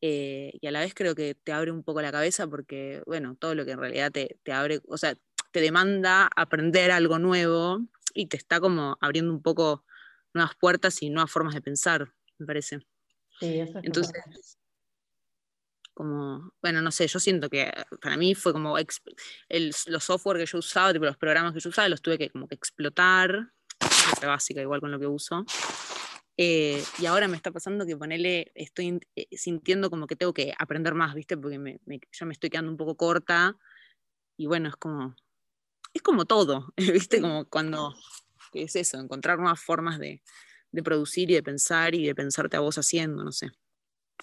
Eh, 0.00 0.52
y 0.60 0.66
a 0.66 0.72
la 0.72 0.80
vez 0.80 0.94
creo 0.94 1.14
que 1.14 1.36
te 1.36 1.52
abre 1.52 1.70
un 1.70 1.84
poco 1.84 2.02
la 2.02 2.10
cabeza 2.10 2.48
porque, 2.48 3.02
bueno, 3.06 3.36
todo 3.38 3.54
lo 3.54 3.64
que 3.64 3.72
en 3.72 3.78
realidad 3.78 4.10
te, 4.10 4.52
abre, 4.52 4.80
o 4.88 4.98
sea, 4.98 5.14
te 5.52 5.60
demanda 5.60 6.28
aprender 6.34 6.90
algo 6.90 7.20
nuevo 7.20 7.86
y 8.12 8.26
te 8.26 8.36
está 8.36 8.58
como 8.58 8.98
abriendo 9.00 9.32
un 9.32 9.42
poco 9.42 9.84
nuevas 10.34 10.56
puertas 10.56 11.02
y 11.02 11.10
nuevas 11.10 11.30
formas 11.30 11.54
de 11.54 11.62
pensar, 11.62 12.12
me 12.38 12.46
parece. 12.46 12.80
Sí, 13.38 13.60
eso 13.60 13.78
es 13.78 13.84
Entonces, 13.84 14.58
como, 16.00 16.54
bueno, 16.62 16.80
no 16.80 16.90
sé, 16.90 17.06
yo 17.06 17.20
siento 17.20 17.50
que 17.50 17.70
para 18.00 18.16
mí 18.16 18.34
fue 18.34 18.54
como 18.54 18.78
el, 18.78 19.74
los 19.86 20.02
software 20.02 20.38
que 20.38 20.46
yo 20.46 20.56
usaba, 20.56 20.94
tipo 20.94 21.04
los 21.04 21.18
programas 21.18 21.52
que 21.52 21.60
yo 21.60 21.68
usaba, 21.68 21.90
los 21.90 22.00
tuve 22.00 22.16
que 22.16 22.30
como 22.30 22.48
que 22.48 22.54
explotar 22.54 23.52
básica, 24.22 24.62
igual 24.62 24.80
con 24.80 24.90
lo 24.90 24.98
que 24.98 25.06
uso. 25.06 25.44
Eh, 26.38 26.82
y 26.98 27.04
ahora 27.04 27.28
me 27.28 27.36
está 27.36 27.52
pasando 27.52 27.84
que 27.84 27.98
ponerle, 27.98 28.50
estoy 28.54 28.98
eh, 29.14 29.26
sintiendo 29.32 29.90
como 29.90 30.06
que 30.06 30.16
tengo 30.16 30.32
que 30.32 30.54
aprender 30.58 30.94
más, 30.94 31.14
¿viste? 31.14 31.36
Porque 31.36 31.58
me, 31.58 31.78
yo 31.84 32.24
me 32.24 32.32
estoy 32.32 32.48
quedando 32.48 32.70
un 32.70 32.78
poco 32.78 32.96
corta. 32.96 33.58
Y 34.38 34.46
bueno, 34.46 34.70
es 34.70 34.76
como, 34.76 35.14
es 35.92 36.00
como 36.00 36.24
todo, 36.24 36.72
¿viste? 36.78 37.20
Como 37.20 37.44
cuando, 37.44 37.94
es 38.54 38.74
eso? 38.74 38.98
Encontrar 38.98 39.38
nuevas 39.38 39.60
formas 39.60 39.98
de, 39.98 40.22
de 40.72 40.82
producir 40.82 41.30
y 41.30 41.34
de 41.34 41.42
pensar 41.42 41.94
y 41.94 42.06
de 42.06 42.14
pensarte 42.14 42.56
a 42.56 42.60
vos 42.60 42.78
haciendo, 42.78 43.22
no 43.22 43.32
sé. 43.32 43.50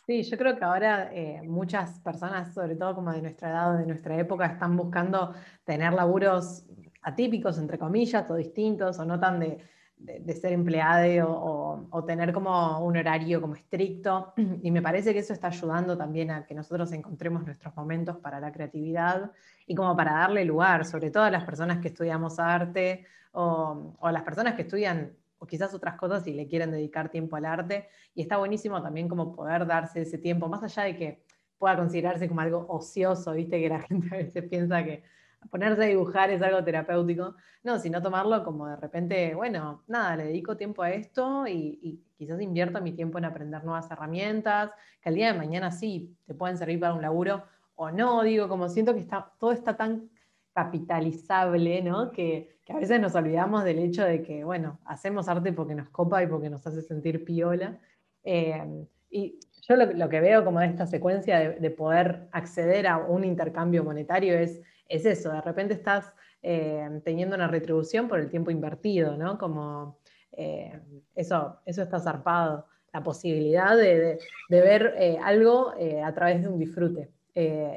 Sí, 0.05 0.23
yo 0.23 0.37
creo 0.37 0.57
que 0.57 0.63
ahora 0.63 1.09
eh, 1.13 1.41
muchas 1.43 1.99
personas, 1.99 2.53
sobre 2.53 2.75
todo 2.75 2.95
como 2.95 3.11
de 3.11 3.21
nuestra 3.21 3.49
edad 3.49 3.75
o 3.75 3.77
de 3.77 3.85
nuestra 3.85 4.17
época, 4.17 4.45
están 4.45 4.77
buscando 4.77 5.33
tener 5.65 5.93
laburos 5.93 6.65
atípicos, 7.01 7.57
entre 7.57 7.77
comillas, 7.77 8.29
o 8.29 8.35
distintos, 8.35 8.99
o 8.99 9.05
no 9.05 9.19
tan 9.19 9.39
de, 9.39 10.33
ser 10.33 10.53
empleado 10.53 11.87
o, 11.91 12.03
tener 12.05 12.31
como 12.31 12.79
un 12.85 12.97
horario 12.97 13.41
como 13.41 13.55
estricto. 13.55 14.33
Y 14.63 14.71
me 14.71 14.81
parece 14.81 15.13
que 15.13 15.19
eso 15.19 15.33
está 15.33 15.47
ayudando 15.47 15.97
también 15.97 16.31
a 16.31 16.45
que 16.45 16.53
nosotros 16.53 16.91
encontremos 16.91 17.45
nuestros 17.45 17.75
momentos 17.75 18.17
para 18.17 18.39
la 18.39 18.51
creatividad 18.51 19.31
y 19.65 19.75
como 19.75 19.95
para 19.95 20.13
darle 20.13 20.45
lugar, 20.45 20.85
sobre 20.85 21.11
todo 21.11 21.23
a 21.23 21.31
las 21.31 21.43
personas 21.43 21.79
que 21.79 21.89
estudiamos 21.89 22.39
arte 22.39 23.05
o, 23.31 23.95
o 23.99 24.07
a 24.07 24.11
las 24.11 24.23
personas 24.23 24.55
que 24.55 24.61
estudian 24.63 25.11
o 25.39 25.45
quizás 25.45 25.73
otras 25.73 25.95
cosas 25.95 26.25
y 26.27 26.33
le 26.33 26.47
quieren 26.47 26.71
dedicar 26.71 27.09
tiempo 27.09 27.35
al 27.35 27.45
arte. 27.45 27.89
Y 28.13 28.21
está 28.21 28.37
buenísimo 28.37 28.81
también 28.81 29.07
como 29.07 29.35
poder 29.35 29.65
darse 29.65 30.01
ese 30.01 30.17
tiempo, 30.17 30.47
más 30.47 30.63
allá 30.63 30.83
de 30.83 30.95
que 30.95 31.23
pueda 31.57 31.75
considerarse 31.75 32.27
como 32.27 32.41
algo 32.41 32.65
ocioso, 32.69 33.33
viste 33.33 33.59
que 33.59 33.69
la 33.69 33.79
gente 33.87 34.07
a 34.13 34.17
veces 34.17 34.43
piensa 34.49 34.83
que 34.83 35.03
ponerse 35.49 35.83
a 35.83 35.87
dibujar 35.87 36.29
es 36.29 36.41
algo 36.41 36.63
terapéutico. 36.63 37.35
No, 37.63 37.79
sino 37.79 38.01
tomarlo 38.01 38.43
como 38.43 38.67
de 38.67 38.75
repente, 38.77 39.35
bueno, 39.35 39.83
nada, 39.87 40.15
le 40.15 40.25
dedico 40.25 40.55
tiempo 40.55 40.83
a 40.83 40.91
esto 40.91 41.45
y, 41.47 42.03
quizás 42.17 42.41
invierto 42.41 42.81
mi 42.81 42.93
tiempo 42.93 43.17
en 43.17 43.25
aprender 43.25 43.63
nuevas 43.63 43.91
herramientas, 43.91 44.71
que 45.01 45.09
al 45.09 45.15
día 45.15 45.31
de 45.31 45.37
mañana 45.37 45.71
sí 45.71 46.17
te 46.25 46.33
pueden 46.33 46.57
servir 46.57 46.79
para 46.79 46.93
un 46.93 47.01
laburo 47.01 47.43
o 47.75 47.91
no, 47.91 48.23
digo, 48.23 48.47
como 48.47 48.69
siento 48.69 48.93
que 48.93 49.01
está, 49.01 49.33
todo 49.39 49.51
está 49.51 49.77
tan 49.77 50.09
capitalizable, 50.57 51.83
¿no? 51.83 52.11
Que, 52.11 52.57
a 52.69 52.79
veces 52.79 52.99
nos 52.99 53.13
olvidamos 53.13 53.63
del 53.63 53.77
hecho 53.77 54.03
de 54.03 54.23
que, 54.23 54.43
bueno, 54.43 54.79
hacemos 54.85 55.29
arte 55.29 55.53
porque 55.53 55.75
nos 55.75 55.87
copa 55.89 56.23
y 56.23 56.27
porque 56.27 56.49
nos 56.49 56.65
hace 56.65 56.81
sentir 56.81 57.23
piola. 57.23 57.79
Eh, 58.23 58.85
y 59.11 59.39
yo 59.61 59.75
lo, 59.75 60.09
que 60.09 60.19
veo 60.19 60.43
como 60.43 60.59
de 60.59 60.65
esta 60.65 60.87
secuencia 60.87 61.51
de, 61.51 61.69
poder 61.69 62.27
acceder 62.31 62.87
a 62.87 62.97
un 62.97 63.23
intercambio 63.23 63.83
monetario 63.83 64.33
es, 64.33 64.59
es 64.89 65.05
eso, 65.05 65.31
de 65.31 65.41
repente 65.41 65.75
estás 65.75 66.11
eh, 66.41 67.01
teniendo 67.05 67.35
una 67.35 67.47
retribución 67.47 68.07
por 68.07 68.19
el 68.19 68.29
tiempo 68.29 68.49
invertido, 68.49 69.15
¿no? 69.15 69.37
Como 69.37 69.99
eh, 70.31 70.81
eso, 71.13 71.59
eso 71.65 71.83
está 71.83 71.99
zarpado, 71.99 72.65
la 72.91 73.03
posibilidad 73.03 73.77
de, 73.77 74.17
ver 74.49 75.19
algo 75.23 75.71
a 76.03 76.13
través 76.13 76.41
de 76.41 76.47
un 76.47 76.57
disfrute. 76.57 77.11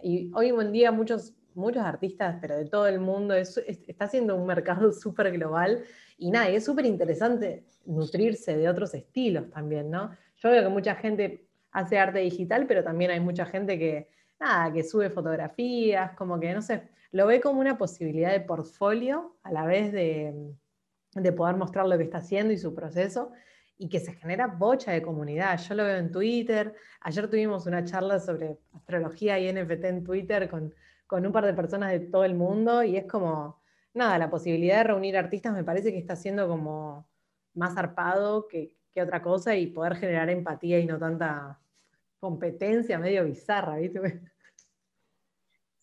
y 0.02 0.32
hoy 0.34 0.48
en 0.48 0.72
día 0.72 0.90
muchos 0.90 1.34
muchos 1.60 1.82
artistas, 1.84 2.38
pero 2.40 2.56
de 2.56 2.64
todo 2.64 2.86
el 2.86 2.98
mundo, 2.98 3.34
está 3.34 4.04
haciendo 4.06 4.34
un 4.34 4.46
mercado 4.46 4.92
súper 5.04 5.30
global 5.32 5.84
y 6.18 6.30
nada, 6.30 6.48
es 6.48 6.64
súper 6.64 6.86
interesante 6.86 7.64
nutrirse 7.86 8.56
de 8.56 8.68
otros 8.68 8.94
estilos 8.94 9.50
también, 9.50 9.90
¿no? 9.90 10.10
Yo 10.36 10.50
veo 10.50 10.62
que 10.62 10.68
mucha 10.68 10.94
gente 10.94 11.46
hace 11.72 11.98
arte 11.98 12.20
digital, 12.20 12.66
pero 12.66 12.82
también 12.82 13.10
hay 13.10 13.20
mucha 13.20 13.46
gente 13.46 13.78
que, 13.78 14.08
nada, 14.38 14.72
que 14.72 14.82
sube 14.82 15.10
fotografías, 15.10 16.12
como 16.12 16.40
que, 16.40 16.52
no 16.52 16.62
sé, 16.62 16.88
lo 17.12 17.26
ve 17.26 17.40
como 17.40 17.60
una 17.60 17.78
posibilidad 17.78 18.32
de 18.32 18.40
portfolio 18.40 19.36
a 19.42 19.52
la 19.52 19.64
vez 19.64 19.92
de, 19.92 20.34
de 21.14 21.32
poder 21.32 21.56
mostrar 21.56 21.86
lo 21.86 21.96
que 21.96 22.04
está 22.04 22.18
haciendo 22.18 22.52
y 22.52 22.58
su 22.58 22.74
proceso 22.74 23.32
y 23.78 23.88
que 23.88 23.98
se 23.98 24.12
genera 24.12 24.46
bocha 24.46 24.92
de 24.92 25.00
comunidad. 25.00 25.58
Yo 25.58 25.74
lo 25.74 25.84
veo 25.84 25.96
en 25.96 26.12
Twitter. 26.12 26.74
Ayer 27.00 27.28
tuvimos 27.28 27.66
una 27.66 27.82
charla 27.82 28.20
sobre 28.20 28.58
astrología 28.74 29.38
y 29.38 29.50
NFT 29.50 29.84
en 29.84 30.04
Twitter 30.04 30.50
con, 30.50 30.74
con 31.10 31.26
un 31.26 31.32
par 31.32 31.44
de 31.44 31.54
personas 31.54 31.90
de 31.90 31.98
todo 31.98 32.22
el 32.22 32.34
mundo 32.34 32.84
y 32.84 32.96
es 32.96 33.04
como, 33.04 33.60
nada, 33.94 34.16
la 34.16 34.30
posibilidad 34.30 34.76
de 34.76 34.84
reunir 34.84 35.16
artistas 35.16 35.52
me 35.52 35.64
parece 35.64 35.90
que 35.90 35.98
está 35.98 36.14
siendo 36.14 36.46
como 36.46 37.10
más 37.54 37.74
zarpado 37.74 38.46
que, 38.46 38.78
otra 38.94 39.22
cosa 39.22 39.56
y 39.56 39.68
poder 39.68 39.96
generar 39.96 40.28
empatía 40.28 40.78
y 40.78 40.84
no 40.84 40.98
tanta 40.98 41.58
competencia 42.18 42.98
medio 42.98 43.24
bizarra, 43.24 43.78
¿viste? 43.78 44.20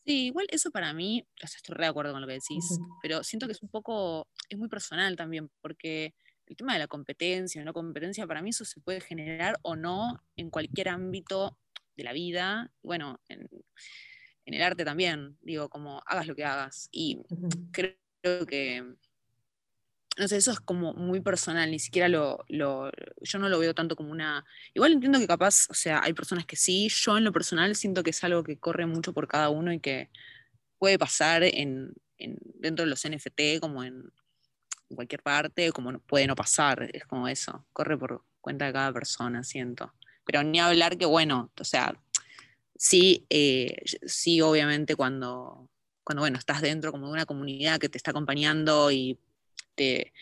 Sí, 0.05 0.27
igual 0.27 0.45
eso 0.51 0.69
para 0.69 0.93
mí, 0.93 1.27
estoy 1.41 1.73
re 1.73 1.85
de 1.85 1.89
acuerdo 1.89 2.11
con 2.11 2.21
lo 2.21 2.27
que 2.27 2.33
decís, 2.33 2.79
pero 3.01 3.23
siento 3.23 3.47
que 3.47 3.53
es 3.53 3.63
un 3.63 3.69
poco, 3.69 4.27
es 4.49 4.57
muy 4.59 4.69
personal 4.69 5.15
también, 5.15 5.49
porque 5.61 6.13
el 6.45 6.55
tema 6.55 6.73
de 6.73 6.79
la 6.79 6.87
competencia 6.87 7.59
o 7.59 7.65
no 7.65 7.73
competencia, 7.73 8.27
para 8.27 8.43
mí 8.43 8.51
eso 8.51 8.65
se 8.65 8.79
puede 8.79 9.01
generar 9.01 9.57
o 9.63 9.75
no 9.75 10.21
en 10.35 10.51
cualquier 10.51 10.89
ámbito 10.89 11.57
de 11.95 12.03
la 12.03 12.13
vida. 12.13 12.71
Bueno, 12.83 13.19
en, 13.29 13.49
en 14.47 14.53
el 14.53 14.63
arte 14.63 14.85
también, 14.85 15.37
digo, 15.41 15.67
como 15.69 16.01
hagas 16.05 16.25
lo 16.25 16.33
que 16.33 16.45
hagas. 16.45 16.87
Y 16.89 17.21
creo 17.71 18.45
que, 18.47 18.81
no 20.17 20.27
sé, 20.27 20.37
eso 20.37 20.51
es 20.51 20.61
como 20.61 20.93
muy 20.93 21.19
personal, 21.19 21.69
ni 21.69 21.79
siquiera 21.79 22.07
lo, 22.07 22.45
yo 22.47 23.39
no 23.39 23.49
lo 23.49 23.59
veo 23.59 23.75
tanto 23.75 23.97
como 23.97 24.09
una... 24.09 24.45
Igual 24.73 24.93
entiendo 24.93 25.19
que 25.19 25.27
capaz, 25.27 25.67
o 25.69 25.73
sea, 25.73 26.01
hay 26.01 26.13
personas 26.13 26.45
que 26.45 26.55
sí, 26.55 26.87
yo 26.87 27.17
en 27.17 27.25
lo 27.25 27.33
personal 27.33 27.75
siento 27.75 28.03
que 28.03 28.11
es 28.11 28.23
algo 28.23 28.41
que 28.43 28.57
corre 28.57 28.85
mucho 28.85 29.13
por 29.13 29.27
cada 29.27 29.49
uno 29.49 29.73
y 29.73 29.81
que 29.81 30.09
puede 30.77 30.97
pasar 30.97 31.43
en, 31.43 31.93
dentro 32.17 32.85
de 32.85 32.89
los 32.89 33.05
NFT 33.05 33.59
como 33.59 33.83
en, 33.83 34.13
cualquier 34.95 35.21
parte, 35.21 35.73
como 35.73 35.99
puede 35.99 36.25
no 36.25 36.35
pasar, 36.35 36.89
es 36.93 37.05
como 37.05 37.27
eso, 37.27 37.65
corre 37.73 37.97
por 37.97 38.23
cuenta 38.39 38.65
de 38.65 38.71
cada 38.71 38.93
persona, 38.93 39.43
siento. 39.43 39.93
Pero 40.25 40.41
ni 40.41 40.61
hablar 40.61 40.97
que, 40.97 41.05
bueno, 41.05 41.51
o 41.59 41.63
sea, 41.65 41.99
sí, 42.77 43.25
eh, 43.29 43.75
sí, 44.05 44.41
obviamente 44.41 44.95
cuando, 44.95 45.69
cuando, 46.03 46.21
bueno, 46.21 46.37
estás 46.37 46.61
dentro 46.61 46.91
como 46.91 47.07
de 47.07 47.13
una 47.13 47.25
comunidad 47.25 47.79
que 47.79 47.89
te 47.89 47.97
está 47.97 48.11
acompañando 48.11 48.91
y 48.91 49.19
te, 49.75 50.13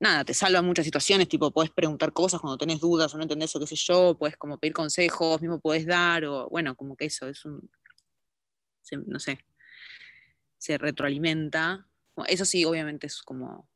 nada, 0.00 0.24
te 0.24 0.34
salva 0.34 0.62
muchas 0.62 0.84
situaciones, 0.84 1.28
tipo, 1.28 1.50
puedes 1.50 1.70
preguntar 1.70 2.12
cosas 2.12 2.40
cuando 2.40 2.58
tenés 2.58 2.80
dudas 2.80 3.14
o 3.14 3.16
no 3.16 3.22
entendés 3.22 3.54
o 3.56 3.60
qué 3.60 3.66
sé 3.66 3.76
yo, 3.76 4.16
puedes 4.18 4.36
como 4.36 4.58
pedir 4.58 4.74
consejos, 4.74 5.40
mismo 5.40 5.60
puedes 5.60 5.86
dar, 5.86 6.24
o 6.24 6.48
bueno, 6.48 6.74
como 6.76 6.96
que 6.96 7.06
eso 7.06 7.28
es 7.28 7.44
un, 7.44 7.70
no 9.06 9.18
sé, 9.20 9.38
se 10.58 10.78
retroalimenta. 10.78 11.86
Eso 12.26 12.44
sí, 12.44 12.64
obviamente 12.64 13.06
es 13.06 13.22
como, 13.22 13.68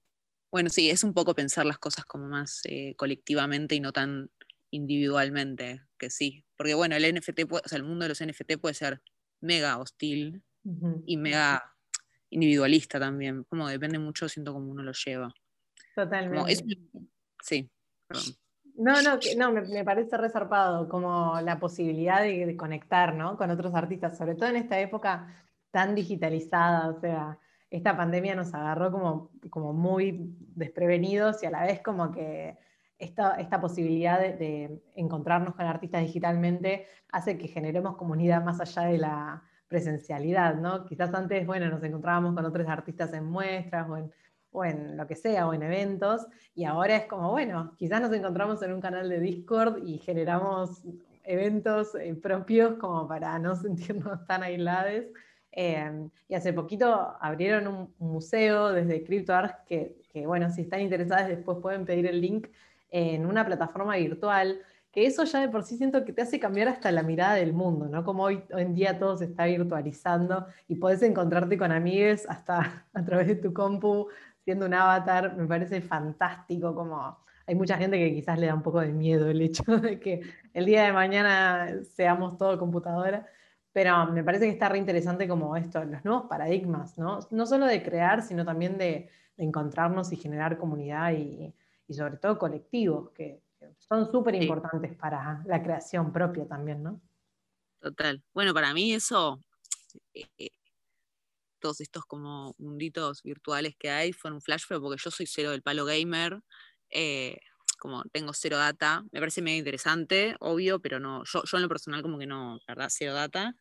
bueno, 0.50 0.68
sí, 0.68 0.90
es 0.90 1.04
un 1.04 1.14
poco 1.14 1.34
pensar 1.34 1.66
las 1.66 1.78
cosas 1.78 2.04
como 2.04 2.26
más 2.28 2.60
eh, 2.64 2.94
colectivamente 2.96 3.74
y 3.74 3.80
no 3.80 3.92
tan 3.92 4.30
individualmente, 4.70 5.82
que 5.96 6.10
sí. 6.10 6.44
Porque 6.56 6.74
bueno, 6.74 6.96
el 6.96 7.14
NFT, 7.14 7.50
o 7.50 7.68
sea, 7.68 7.78
el 7.78 7.84
mundo 7.84 8.04
de 8.04 8.10
los 8.10 8.24
NFT 8.24 8.58
puede 8.60 8.74
ser 8.74 9.02
mega 9.40 9.78
hostil 9.78 10.42
y 11.06 11.16
mega 11.16 11.76
individualista 12.30 12.98
también. 12.98 13.44
Como 13.44 13.68
depende 13.68 13.98
mucho, 13.98 14.28
siento 14.28 14.52
cómo 14.52 14.70
uno 14.70 14.82
lo 14.82 14.92
lleva. 14.92 15.32
Totalmente. 15.94 16.56
sí, 17.42 17.70
No, 18.74 19.00
no, 19.02 19.18
no 19.36 19.52
me, 19.52 19.84
parece 19.84 20.16
resarpado 20.16 20.88
como 20.88 21.40
la 21.40 21.58
posibilidad 21.58 22.22
de, 22.22 22.56
conectar 22.56 23.14
¿no? 23.14 23.36
con 23.36 23.50
otros 23.50 23.74
artistas, 23.74 24.18
sobre 24.18 24.34
todo 24.34 24.48
en 24.50 24.56
esta 24.56 24.78
época 24.80 25.34
tan 25.70 25.94
digitalizada, 25.94 26.88
o 26.88 27.00
sea, 27.00 27.38
esta 27.70 27.96
pandemia 27.96 28.34
nos 28.34 28.54
agarró 28.54 28.90
como, 28.90 29.30
como 29.50 29.72
muy 29.72 30.34
desprevenidos 30.54 31.42
y 31.42 31.46
a 31.46 31.50
la 31.50 31.64
vez 31.64 31.80
como 31.82 32.12
que 32.12 32.56
esta, 32.98 33.60
posibilidad 33.60 34.18
de, 34.20 34.80
encontrarnos 34.94 35.54
con 35.54 35.66
artistas 35.66 36.02
digitalmente 36.02 36.86
hace 37.10 37.36
que 37.38 37.48
generemos 37.48 37.96
comunidad 37.96 38.44
más 38.44 38.60
allá 38.60 38.88
de 38.88 38.98
la 38.98 39.42
presencialidad, 39.68 40.54
¿no? 40.56 40.86
Quizás 40.86 41.12
antes, 41.12 41.46
bueno, 41.46 41.68
nos 41.68 41.82
encontrábamos 41.82 42.34
con 42.34 42.44
otros 42.44 42.68
artistas 42.68 43.12
en 43.12 43.24
muestras 43.24 43.88
o 43.88 43.96
en, 43.96 44.12
o 44.50 44.64
en 44.64 44.96
lo 44.96 45.06
que 45.06 45.16
sea, 45.16 45.46
o 45.46 45.52
en 45.52 45.62
eventos, 45.62 46.26
y 46.54 46.64
ahora 46.64 46.96
es 46.96 47.06
como, 47.06 47.30
bueno, 47.30 47.74
quizás 47.76 48.00
nos 48.00 48.12
encontramos 48.12 48.62
en 48.62 48.72
un 48.72 48.80
canal 48.80 49.08
de 49.08 49.20
Discord 49.20 49.82
y 49.84 49.98
generamos 49.98 50.82
eventos 51.24 51.94
eh, 51.96 52.14
propios 52.14 52.74
como 52.78 53.06
para 53.06 53.38
no 53.38 53.54
sentirnos 53.56 54.26
tan 54.26 54.42
aislados. 54.42 55.04
Eh, 55.52 56.08
y 56.28 56.34
hace 56.34 56.52
poquito 56.52 57.16
abrieron 57.18 57.66
un, 57.66 57.94
museo 57.98 58.72
desde 58.72 59.02
CryptoArt 59.02 59.64
que, 59.64 60.02
que, 60.12 60.26
bueno, 60.26 60.50
si 60.50 60.62
están 60.62 60.82
interesados 60.82 61.28
después 61.28 61.58
pueden 61.62 61.86
pedir 61.86 62.06
el 62.06 62.20
link 62.20 62.48
en 62.90 63.26
una 63.26 63.44
plataforma 63.44 63.96
virtual, 63.96 64.60
que 64.92 65.06
eso 65.06 65.24
ya 65.24 65.40
de 65.40 65.48
por 65.48 65.62
sí 65.62 65.76
siento 65.76 66.04
que 66.04 66.12
te 66.12 66.22
hace 66.22 66.40
cambiar 66.40 66.68
hasta 66.68 66.90
la 66.90 67.02
mirada 67.02 67.34
del 67.34 67.52
mundo, 67.52 67.86
¿no? 67.86 68.02
Como 68.02 68.22
hoy, 68.24 68.42
en 68.50 68.74
día 68.74 68.98
todo 68.98 69.16
se 69.18 69.26
está 69.26 69.44
virtualizando 69.44 70.46
y 70.68 70.76
podés 70.76 71.02
encontrarte 71.02 71.58
con 71.58 71.70
amigues 71.70 72.26
hasta 72.28 72.86
a 72.94 73.04
través 73.04 73.26
de 73.26 73.36
tu 73.36 73.52
compu 73.52 74.08
siendo 74.44 74.64
un 74.64 74.74
avatar, 74.74 75.36
me 75.36 75.46
parece 75.46 75.80
fantástico 75.82 76.74
como 76.74 77.18
hay 77.46 77.54
mucha 77.54 77.76
gente 77.76 77.98
que 77.98 78.14
quizás 78.14 78.38
le 78.38 78.46
da 78.46 78.54
un 78.54 78.62
poco 78.62 78.80
de 78.80 78.92
miedo 78.92 79.28
el 79.28 79.42
hecho 79.42 79.64
de 79.80 80.00
que 80.00 80.22
el 80.54 80.64
día 80.64 80.84
de 80.84 80.92
mañana 80.92 81.82
seamos 81.82 82.38
todo 82.38 82.58
computadora, 82.58 83.26
pero 83.72 84.06
me 84.06 84.24
parece 84.24 84.46
que 84.46 84.52
está 84.52 84.68
re 84.68 84.78
interesante 84.78 85.28
como 85.28 85.56
esto, 85.56 85.84
los 85.84 86.04
nuevos 86.04 86.24
paradigmas, 86.26 86.96
¿no? 86.96 87.18
No 87.30 87.46
solo 87.46 87.66
de 87.66 87.82
crear, 87.82 88.22
sino 88.22 88.44
también 88.44 88.78
de, 88.78 89.10
de 89.36 89.44
encontrarnos 89.44 90.12
y 90.12 90.16
generar 90.16 90.56
comunidad 90.56 91.12
y, 91.12 91.54
y 91.88 91.94
sobre 91.94 92.16
todo 92.16 92.38
colectivos, 92.38 93.10
que, 93.12 93.42
son 93.78 94.10
súper 94.10 94.34
importantes 94.34 94.96
para 94.96 95.42
la 95.46 95.62
creación 95.62 96.12
propia 96.12 96.46
también, 96.46 96.82
¿no? 96.82 97.00
Total. 97.80 98.22
Bueno, 98.32 98.52
para 98.54 98.72
mí 98.74 98.92
eso, 98.92 99.40
eh, 100.14 100.28
eh, 100.38 100.50
todos 101.58 101.80
estos 101.80 102.04
como 102.04 102.54
munditos 102.58 103.22
virtuales 103.22 103.74
que 103.78 103.90
hay, 103.90 104.12
fueron 104.12 104.36
un 104.36 104.42
flash, 104.42 104.64
pero 104.68 104.80
porque 104.80 105.02
yo 105.02 105.10
soy 105.10 105.26
cero 105.26 105.50
del 105.50 105.62
palo 105.62 105.84
gamer, 105.84 106.40
eh, 106.90 107.38
como 107.78 108.02
tengo 108.04 108.32
cero 108.32 108.56
data, 108.56 109.04
me 109.10 109.20
parece 109.20 109.42
medio 109.42 109.58
interesante, 109.58 110.36
obvio, 110.40 110.80
pero 110.80 111.00
no, 111.00 111.24
yo, 111.24 111.42
yo 111.44 111.56
en 111.56 111.62
lo 111.62 111.68
personal 111.68 112.02
como 112.02 112.18
que 112.18 112.26
no, 112.26 112.58
la 112.66 112.74
verdad, 112.74 112.88
cero 112.90 113.14
data. 113.14 113.54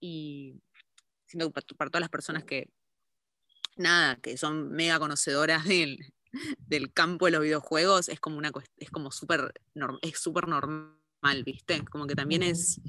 Y 0.00 0.60
siento 1.26 1.52
que 1.52 1.62
para, 1.76 1.90
todas 1.90 2.00
las 2.00 2.10
personas 2.10 2.44
que, 2.44 2.70
nada, 3.76 4.16
que 4.16 4.36
son 4.36 4.70
mega 4.70 4.98
conocedoras 4.98 5.64
del, 5.64 5.98
del 6.58 6.92
campo 6.92 7.26
de 7.26 7.32
los 7.32 7.42
videojuegos, 7.42 8.08
es 8.08 8.20
como 8.20 8.38
una 8.38 8.52
es 8.78 8.90
como 8.90 9.10
súper 9.10 9.52
es 10.02 10.18
súper 10.18 10.48
normal, 10.48 11.44
¿viste? 11.44 11.84
Como 11.90 12.06
que 12.06 12.14
también 12.14 12.42
es 12.42 12.80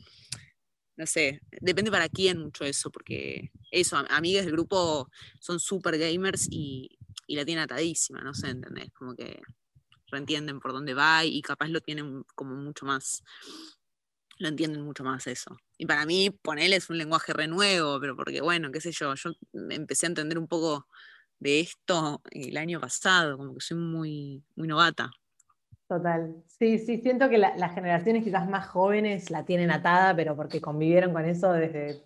no 0.96 1.06
sé, 1.06 1.42
depende 1.62 1.92
para 1.92 2.10
quién 2.10 2.40
mucho 2.40 2.66
eso, 2.66 2.90
porque 2.90 3.52
eso, 3.70 3.98
amigas 4.10 4.46
del 4.46 4.54
grupo 4.54 5.12
son 5.40 5.60
súper 5.60 6.00
gamers 6.00 6.48
y, 6.50 6.98
y, 7.28 7.36
la 7.36 7.46
tienen 7.46 7.66
atadísima, 7.66 8.22
no 8.22 8.34
sé, 8.34 8.50
¿entendés? 8.50 8.92
Como 8.94 9.16
que 9.16 9.40
entienden 10.16 10.60
por 10.60 10.72
dónde 10.72 10.94
va 10.94 11.26
y 11.26 11.42
capaz 11.42 11.68
lo 11.68 11.82
tienen 11.82 12.24
como 12.36 12.56
mucho 12.56 12.86
más, 12.86 13.24
lo 14.38 14.48
entienden 14.48 14.84
mucho 14.84 15.04
más 15.04 15.28
eso. 15.28 15.58
Y 15.78 15.86
para 15.86 16.06
mí, 16.06 16.30
ponerle 16.30 16.78
es 16.78 16.90
un 16.90 16.98
lenguaje 16.98 17.34
renuevo, 17.34 18.00
pero 18.00 18.16
porque 18.16 18.42
bueno, 18.42 18.72
qué 18.72 18.82
sé 18.82 18.92
yo, 18.92 19.14
yo 19.16 19.32
empecé 19.70 20.06
a 20.06 20.10
entender 20.10 20.38
un 20.38 20.48
poco 20.48 20.88
de 21.40 21.62
esto 21.62 22.22
el 22.32 22.58
año 22.58 22.80
pasado, 22.80 23.38
como 23.38 23.54
que 23.54 23.62
soy 23.62 23.78
muy, 23.78 24.44
muy 24.56 24.68
novata. 24.68 25.12
Total. 25.88 26.36
Sí, 26.48 26.80
sí, 26.80 26.98
siento 26.98 27.30
que 27.30 27.38
las 27.38 27.74
generaciones 27.74 28.24
quizás 28.24 28.50
más 28.50 28.68
jóvenes 28.68 29.32
la 29.32 29.46
tienen 29.46 29.72
atada, 29.72 30.14
pero 30.16 30.36
porque 30.36 30.60
convivieron 30.60 31.14
con 31.14 31.24
eso 31.24 31.54
desde, 31.54 32.02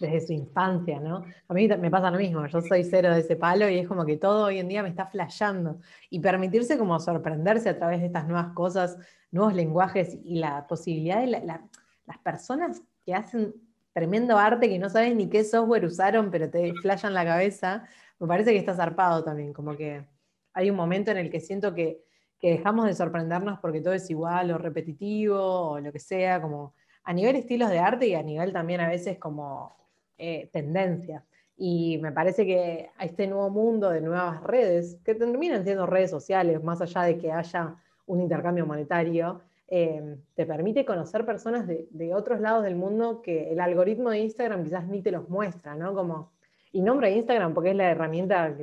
desde 0.00 0.26
su 0.26 0.32
infancia, 0.32 1.00
¿no? 1.00 1.22
A 1.48 1.52
mí 1.52 1.68
me 1.68 1.90
pasa 1.90 2.10
lo 2.10 2.16
mismo, 2.16 2.46
yo 2.46 2.62
soy 2.62 2.82
cero 2.82 3.12
de 3.12 3.20
ese 3.20 3.36
palo 3.36 3.68
y 3.68 3.78
es 3.78 3.86
como 3.86 4.06
que 4.06 4.16
todo 4.16 4.46
hoy 4.46 4.58
en 4.58 4.68
día 4.68 4.82
me 4.82 4.88
está 4.88 5.06
flasheando. 5.06 5.80
Y 6.08 6.20
permitirse 6.20 6.78
como 6.78 6.98
sorprenderse 6.98 7.68
a 7.68 7.76
través 7.76 8.00
de 8.00 8.06
estas 8.06 8.26
nuevas 8.26 8.54
cosas, 8.54 8.96
nuevos 9.30 9.54
lenguajes 9.54 10.16
y 10.24 10.36
la 10.36 10.66
posibilidad 10.66 11.20
de 11.20 11.26
las 11.26 12.18
personas 12.22 12.82
que 13.04 13.14
hacen 13.14 13.54
tremendo 13.92 14.36
arte 14.36 14.68
que 14.68 14.78
no 14.78 14.90
sabes 14.90 15.16
ni 15.16 15.28
qué 15.28 15.42
software 15.42 15.86
usaron, 15.86 16.30
pero 16.30 16.50
te 16.50 16.72
flashan 16.82 17.14
la 17.14 17.24
cabeza, 17.24 17.84
me 18.18 18.26
parece 18.26 18.52
que 18.52 18.58
está 18.58 18.74
zarpado 18.74 19.22
también, 19.24 19.52
como 19.52 19.76
que 19.76 20.04
hay 20.52 20.70
un 20.70 20.76
momento 20.76 21.10
en 21.10 21.18
el 21.18 21.30
que 21.30 21.40
siento 21.40 21.74
que 21.74 22.06
que 22.40 22.50
dejamos 22.50 22.86
de 22.86 22.94
sorprendernos 22.94 23.58
porque 23.60 23.80
todo 23.80 23.94
es 23.94 24.08
igual 24.10 24.50
o 24.50 24.58
repetitivo 24.58 25.70
o 25.70 25.80
lo 25.80 25.92
que 25.92 25.98
sea, 25.98 26.40
como 26.40 26.74
a 27.04 27.12
nivel 27.12 27.36
estilos 27.36 27.70
de 27.70 27.78
arte 27.78 28.08
y 28.08 28.14
a 28.14 28.22
nivel 28.22 28.52
también 28.52 28.80
a 28.80 28.88
veces 28.88 29.18
como 29.18 29.76
eh, 30.18 30.48
tendencias. 30.52 31.22
Y 31.56 31.98
me 31.98 32.12
parece 32.12 32.44
que 32.44 32.90
a 32.98 33.04
este 33.04 33.26
nuevo 33.26 33.48
mundo 33.48 33.88
de 33.88 34.02
nuevas 34.02 34.42
redes, 34.42 34.98
que 35.04 35.14
terminan 35.14 35.64
siendo 35.64 35.86
redes 35.86 36.10
sociales, 36.10 36.62
más 36.62 36.82
allá 36.82 37.02
de 37.02 37.16
que 37.16 37.32
haya 37.32 37.76
un 38.06 38.20
intercambio 38.20 38.66
monetario, 38.66 39.40
eh, 39.68 40.18
te 40.34 40.44
permite 40.44 40.84
conocer 40.84 41.24
personas 41.24 41.66
de, 41.66 41.88
de, 41.90 42.14
otros 42.14 42.40
lados 42.40 42.62
del 42.62 42.76
mundo 42.76 43.22
que 43.22 43.50
el 43.50 43.58
algoritmo 43.58 44.10
de 44.10 44.20
Instagram 44.20 44.62
quizás 44.62 44.86
ni 44.86 45.02
te 45.02 45.10
los 45.10 45.28
muestra, 45.28 45.74
¿no? 45.74 45.92
Como, 45.94 46.30
y 46.76 46.82
nombro 46.82 47.08
Instagram 47.08 47.54
porque 47.54 47.70
es 47.70 47.76
la 47.76 47.90
herramienta 47.90 48.54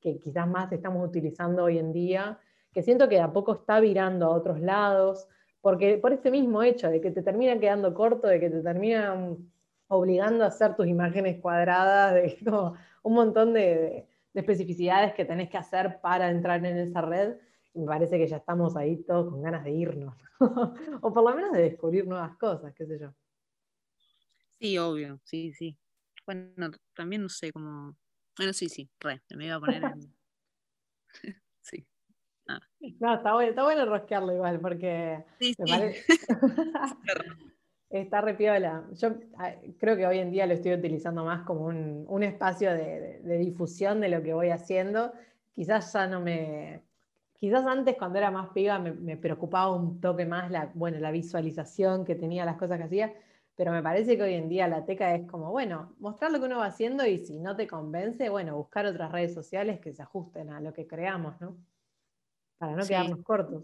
que, 0.00 0.18
quizás 0.18 0.48
más 0.48 0.72
estamos 0.72 1.06
utilizando 1.06 1.64
hoy 1.64 1.78
en 1.78 1.92
día 1.92 2.38
que 2.72 2.82
siento 2.82 3.06
que 3.06 3.20
a 3.20 3.30
poco 3.30 3.52
está 3.52 3.80
virando 3.80 4.24
a 4.26 4.30
otros 4.30 4.60
lados, 4.60 5.28
porque 5.60 5.98
por 5.98 6.14
este 6.14 6.30
mismo 6.30 6.62
hecho 6.62 6.88
de 6.88 7.02
que 7.02 7.10
te 7.10 7.22
termina 7.22 7.60
quedando 7.60 7.92
corto, 7.92 8.28
de 8.28 8.40
que 8.40 8.48
te 8.48 8.62
terminan 8.62 9.50
obligando 9.88 10.44
a 10.44 10.46
hacer 10.46 10.74
tus 10.74 10.86
imágenes 10.86 11.38
cuadradas, 11.40 12.14
de 12.14 12.38
un 13.02 13.14
montón 13.14 13.52
de, 13.52 14.06
especificidades 14.32 15.12
que 15.12 15.26
tenés 15.26 15.50
que 15.50 15.58
hacer 15.58 16.00
para 16.00 16.30
entrar 16.30 16.64
en 16.64 16.78
esa 16.78 17.02
red, 17.02 17.36
y 17.74 17.80
me 17.80 17.86
parece 17.86 18.16
que 18.16 18.26
ya 18.26 18.38
estamos 18.38 18.76
ahí 18.76 19.02
todos 19.02 19.28
con 19.28 19.42
ganas 19.42 19.64
de 19.64 19.72
irnos, 19.72 20.14
o 21.02 21.12
por 21.12 21.24
lo 21.24 21.36
menos 21.36 21.52
de 21.52 21.62
descubrir 21.62 22.06
nuevas 22.06 22.38
cosas, 22.38 22.72
qué 22.72 22.86
sé 22.86 22.98
yo. 22.98 23.12
Sí, 24.60 24.78
obvio, 24.78 25.18
sí, 25.24 25.52
sí. 25.52 25.79
Bueno, 26.30 26.70
también 26.94 27.22
no 27.22 27.28
sé 27.28 27.50
cómo... 27.50 27.96
Bueno, 28.36 28.52
sí, 28.52 28.68
sí, 28.68 28.88
re, 29.00 29.20
me 29.34 29.46
iba 29.46 29.56
a 29.56 29.60
poner 29.60 29.82
en... 29.82 30.14
No, 33.00 33.14
está 33.14 33.34
bueno, 33.34 33.50
está 33.50 33.64
bueno 33.64 33.84
rosquearlo 33.84 34.32
igual, 34.32 34.60
porque 34.60 35.24
está 37.90 38.20
re 38.20 38.34
piola. 38.34 38.86
Yo 38.92 39.16
ah, 39.38 39.54
creo 39.78 39.96
que 39.96 40.06
hoy 40.06 40.18
en 40.18 40.30
día 40.30 40.46
lo 40.46 40.54
estoy 40.54 40.74
utilizando 40.74 41.24
más 41.24 41.44
como 41.44 41.66
un, 41.66 42.22
espacio 42.22 42.72
de, 42.74 43.20
difusión 43.38 44.00
de 44.00 44.08
lo 44.08 44.22
que 44.22 44.32
voy 44.32 44.50
haciendo. 44.50 45.12
Quizás 45.54 45.92
ya 45.92 46.06
no 46.06 46.20
me. 46.20 46.82
Quizás 47.34 47.66
antes, 47.66 47.96
cuando 47.96 48.18
era 48.18 48.30
más 48.30 48.50
piba, 48.50 48.78
me, 48.78 49.16
preocupaba 49.16 49.74
un 49.74 50.00
toque 50.00 50.26
más 50.26 50.50
la, 50.50 50.70
bueno, 50.74 50.98
la 50.98 51.10
visualización 51.10 52.04
que 52.04 52.14
tenía, 52.14 52.44
las 52.44 52.56
cosas 52.56 52.78
que 52.78 52.84
hacía, 52.84 53.14
pero 53.60 53.72
me 53.72 53.82
parece 53.82 54.16
que 54.16 54.22
hoy 54.22 54.32
en 54.32 54.48
día 54.48 54.66
la 54.68 54.86
teca 54.86 55.14
es 55.14 55.28
como, 55.28 55.50
bueno, 55.50 55.94
mostrar 55.98 56.32
lo 56.32 56.38
que 56.38 56.46
uno 56.46 56.60
va 56.60 56.64
haciendo 56.64 57.04
y 57.04 57.18
si 57.18 57.38
no 57.38 57.56
te 57.56 57.66
convence, 57.66 58.30
bueno, 58.30 58.56
buscar 58.56 58.86
otras 58.86 59.12
redes 59.12 59.34
sociales 59.34 59.80
que 59.80 59.92
se 59.92 60.00
ajusten 60.00 60.48
a 60.48 60.62
lo 60.62 60.72
que 60.72 60.86
creamos, 60.86 61.38
¿no? 61.42 61.62
para 62.56 62.74
no 62.74 62.86
quedarnos 62.86 63.22
cortos. 63.22 63.62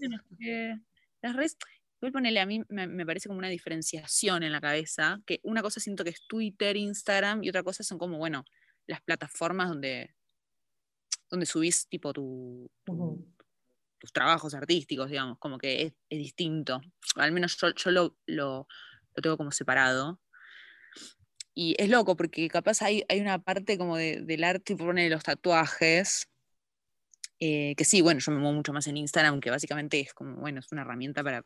las 1.23 1.35
redes, 1.35 1.57
voy 1.99 2.11
a 2.11 2.13
ponerle 2.13 2.41
a 2.41 2.45
mí, 2.45 2.63
me, 2.69 3.07
parece 3.07 3.31
como 3.31 3.39
una 3.39 3.49
diferenciación 3.49 4.43
en 4.43 4.53
la 4.53 4.61
cabeza, 4.61 5.19
que 5.25 5.41
una 5.43 5.63
cosa 5.63 5.81
siento 5.81 6.05
que 6.05 6.11
es 6.11 6.27
Twitter, 6.29 6.77
Instagram, 6.77 7.43
y 7.43 7.49
otra 7.49 7.63
cosa 7.63 7.83
son 7.83 7.97
como, 7.97 8.19
bueno, 8.19 8.45
las 8.87 9.01
plataformas 9.01 9.71
donde, 9.71 10.15
donde 11.31 11.47
subís 11.47 11.89
tipo 11.89 12.13
tu, 12.13 12.71
tus 12.85 14.13
trabajos 14.13 14.53
artísticos, 14.53 15.09
digamos, 15.09 15.39
como 15.39 15.57
que 15.57 15.83
es, 15.83 15.95
distinto. 16.11 16.83
Al 17.15 17.33
menos 17.33 17.57
yo, 17.57 17.91
lo, 17.91 18.15
lo, 18.27 18.67
tengo 19.22 19.37
como 19.37 19.52
separado. 19.52 20.20
Y 21.55 21.74
es 21.79 21.88
loco 21.88 22.16
porque 22.16 22.48
capaz 22.48 22.83
hay, 22.83 23.05
hay 23.09 23.20
una 23.20 23.38
parte 23.38 23.79
como 23.79 23.96
del 23.96 24.44
arte, 24.44 24.76
por 24.76 24.88
poner 24.88 25.11
los 25.11 25.22
tatuajes, 25.22 26.29
eh, 27.38 27.74
que 27.76 27.85
sí, 27.85 28.00
bueno, 28.00 28.20
yo 28.20 28.33
me 28.33 28.38
muevo 28.38 28.55
mucho 28.55 28.72
más 28.72 28.87
en 28.87 28.96
Instagram, 28.96 29.40
que 29.40 29.50
básicamente 29.50 30.00
es 30.00 30.14
como, 30.14 30.37
bueno, 30.37 30.61
es 30.61 30.72
una 30.72 30.83
herramienta 30.83 31.22
para, 31.22 31.44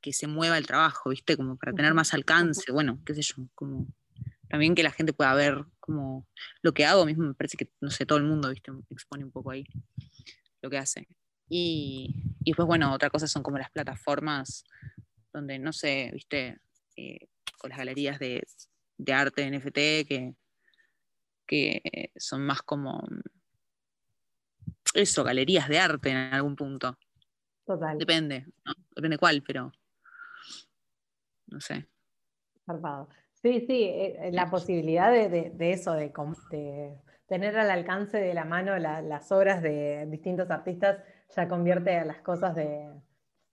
que 0.00 0.12
se 0.12 0.26
mueva 0.26 0.58
el 0.58 0.66
trabajo, 0.66 1.10
¿viste? 1.10 1.36
Como 1.36 1.56
para 1.56 1.72
tener 1.72 1.94
más 1.94 2.14
alcance, 2.14 2.70
bueno, 2.72 3.00
qué 3.04 3.14
sé 3.14 3.22
yo, 3.22 3.36
como 3.54 3.86
también 4.48 4.74
que 4.74 4.82
la 4.82 4.92
gente 4.92 5.12
pueda 5.12 5.34
ver 5.34 5.64
como 5.80 6.28
lo 6.62 6.72
que 6.72 6.84
hago, 6.84 7.06
mismo 7.06 7.24
me 7.24 7.34
parece 7.34 7.56
que, 7.56 7.70
no 7.80 7.90
sé, 7.90 8.06
todo 8.06 8.18
el 8.18 8.24
mundo, 8.24 8.50
¿viste? 8.50 8.70
Expone 8.90 9.24
un 9.24 9.32
poco 9.32 9.50
ahí 9.50 9.66
lo 10.62 10.70
que 10.70 10.78
hace. 10.78 11.08
Y, 11.48 12.14
y 12.44 12.50
después, 12.50 12.66
bueno, 12.66 12.92
otra 12.92 13.10
cosa 13.10 13.26
son 13.26 13.42
como 13.42 13.58
las 13.58 13.70
plataformas 13.70 14.64
donde, 15.32 15.58
no 15.58 15.72
sé, 15.72 16.10
¿viste? 16.12 16.58
Eh, 16.96 17.28
con 17.58 17.70
las 17.70 17.78
galerías 17.78 18.18
de, 18.18 18.42
de 18.98 19.12
arte, 19.12 19.50
NFT, 19.50 20.06
que, 20.06 20.34
que 21.46 22.10
son 22.16 22.44
más 22.44 22.62
como 22.62 23.06
eso, 24.94 25.24
galerías 25.24 25.68
de 25.68 25.78
arte 25.78 26.10
en 26.10 26.16
algún 26.16 26.56
punto. 26.56 26.96
Total. 27.64 27.98
Depende, 27.98 28.46
depende 28.94 29.18
cuál, 29.18 29.42
pero 29.42 29.72
no 31.46 31.60
sé. 31.60 31.88
Sí, 33.34 33.60
sí, 33.66 33.84
eh, 33.84 34.28
eh, 34.28 34.32
la 34.32 34.48
posibilidad 34.50 35.12
de, 35.12 35.52
eso, 35.70 35.92
de, 35.92 36.12
tener 37.26 37.58
al 37.58 37.70
alcance 37.70 38.18
de 38.18 38.32
la 38.34 38.44
mano 38.44 38.78
las 38.78 39.32
obras 39.32 39.62
de 39.62 40.06
distintos 40.06 40.50
artistas, 40.50 41.02
ya 41.34 41.48
convierte 41.48 41.96
a 41.96 42.04
las 42.04 42.20
cosas 42.22 42.54
de, 42.54 42.88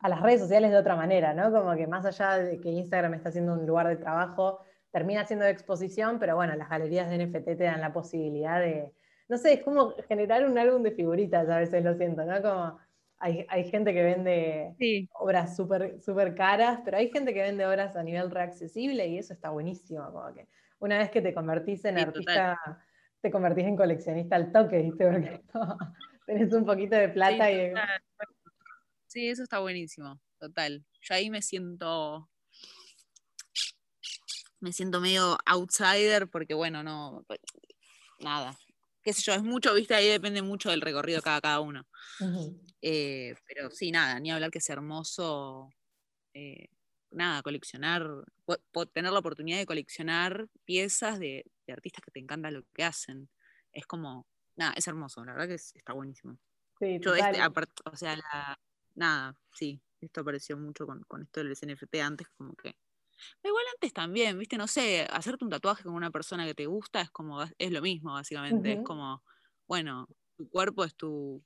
a 0.02 0.10
las 0.10 0.22
redes 0.22 0.42
sociales 0.42 0.72
de 0.72 0.78
otra 0.78 0.96
manera, 0.96 1.34
¿no? 1.34 1.52
Como 1.52 1.76
que 1.76 1.88
más 1.88 2.06
allá 2.06 2.38
de 2.38 2.60
que 2.60 2.70
Instagram 2.70 3.14
está 3.14 3.32
siendo 3.32 3.54
un 3.54 3.66
lugar 3.66 3.88
de 3.88 3.98
trabajo, 3.98 4.60
termina 4.92 5.26
siendo 5.26 5.46
de 5.46 5.52
exposición, 5.52 6.20
pero 6.20 6.36
bueno, 6.36 6.56
las 6.56 6.70
galerías 6.70 7.10
de 7.10 7.26
NFT 7.26 7.46
te 7.46 7.64
dan 7.64 7.82
la 7.82 7.94
posibilidad 7.94 8.60
de, 8.60 8.92
no 9.30 9.38
sé, 9.38 9.54
es 9.54 9.64
como 9.64 9.92
generar 10.08 10.46
un 10.46 10.58
álbum 10.58 10.84
de 10.84 10.92
figuritas, 10.92 11.48
a 11.50 11.60
veces 11.60 11.84
lo 11.84 11.94
siento, 11.96 12.26
¿no? 12.26 12.42
Como 12.42 12.80
hay, 13.22 13.70
gente 13.70 13.94
que 13.94 14.04
vende 14.04 15.08
obras 15.14 15.56
súper 15.56 16.02
super 16.02 16.34
caras, 16.34 16.80
pero 16.84 16.98
hay 16.98 17.10
gente 17.10 17.34
que 17.34 17.42
vende 17.42 17.66
obras 17.66 17.96
a 17.96 18.04
nivel 18.04 18.32
reaccesible 18.32 19.08
y 19.08 19.20
eso 19.20 19.34
está 19.34 19.52
buenísimo. 19.52 20.12
Como 20.12 20.34
que 20.34 20.48
una 20.80 20.98
vez 20.98 21.12
que 21.12 21.22
te 21.22 21.34
convertís 21.34 21.86
en 21.86 22.00
artista, 22.00 22.58
te 23.22 23.30
convertís 23.30 23.66
en 23.66 23.76
coleccionista 23.76 24.36
al 24.36 24.52
toque, 24.52 24.82
¿viste? 24.82 25.06
Porque 25.06 25.42
tenés 26.26 26.52
un 26.54 26.66
poquito 26.66 26.96
de 26.96 27.10
plata 27.10 27.48
sí, 27.48 27.54
y. 27.54 27.74
Sí, 29.12 29.28
eso 29.28 29.44
está 29.44 29.60
buenísimo, 29.60 30.22
total. 30.40 30.86
Yo 31.02 31.16
ahí 31.16 31.30
me 31.30 31.42
siento. 31.42 32.30
Me 34.62 34.72
siento 34.72 35.02
medio 35.02 35.38
outsider 35.46 36.30
porque, 36.30 36.54
bueno, 36.54 36.82
no. 36.82 37.26
Pues, 37.28 37.42
nada, 38.20 38.58
qué 39.04 39.12
sé 39.12 39.22
yo, 39.22 39.34
es 39.34 39.44
mucho, 39.44 39.74
viste, 39.74 39.96
ahí 39.96 40.08
depende 40.08 40.42
mucho 40.42 40.70
del 40.70 40.80
recorrido 40.80 41.18
de 41.18 41.24
cada, 41.24 41.42
cada 41.42 41.60
uno. 41.60 41.86
Eh, 42.82 43.36
pero 43.46 43.70
sí, 43.70 43.92
nada, 43.92 44.18
ni 44.22 44.32
hablar 44.32 44.50
que 44.50 44.60
es 44.60 44.70
hermoso, 44.70 45.70
eh, 46.34 46.70
nada, 47.10 47.42
coleccionar, 47.42 48.08
tener 48.94 49.12
la 49.12 49.20
oportunidad 49.20 49.58
de 49.58 49.66
coleccionar 49.66 50.48
piezas 50.64 51.20
de, 51.20 51.44
artistas 51.68 52.02
que 52.02 52.12
te 52.12 52.20
encantan 52.22 52.54
lo 52.54 52.64
que 52.74 52.86
hacen. 52.86 53.30
Es 53.74 53.86
como, 53.86 54.26
nada, 54.56 54.74
es 54.78 54.88
hermoso, 54.88 55.26
la 55.26 55.34
verdad 55.34 55.50
que 55.50 55.56
está 55.56 55.92
buenísimo. 55.92 56.38
Sí, 56.80 56.98
yo 57.02 57.14
este, 57.14 57.42
o 57.86 57.96
sea, 57.98 58.58
nada, 58.96 59.38
sí, 59.54 59.82
esto 60.00 60.22
apareció 60.22 60.58
mucho 60.58 60.86
con, 60.86 61.04
con 61.04 61.22
esto 61.24 61.44
del 61.44 61.52
NFT 61.52 61.96
antes, 61.98 62.28
como 62.38 62.56
que 62.56 62.76
Igual 63.44 63.64
antes 63.76 63.94
también, 63.94 64.40
viste, 64.40 64.58
no 64.58 64.68
sé, 64.68 65.08
hacerte 65.12 65.46
un 65.46 65.52
tatuaje 65.52 65.84
con 65.84 65.94
una 65.94 66.10
persona 66.10 66.44
que 66.44 66.56
te 66.56 66.66
gusta 66.66 67.02
es 67.02 67.12
como, 67.12 67.44
es 67.44 67.72
lo 67.72 67.80
mismo, 67.80 68.14
básicamente. 68.14 68.74
Es 68.74 68.80
como 68.84 69.22
bueno, 69.72 70.06
tu 70.36 70.50
cuerpo 70.50 70.84
es 70.84 70.94
tu, 70.96 71.42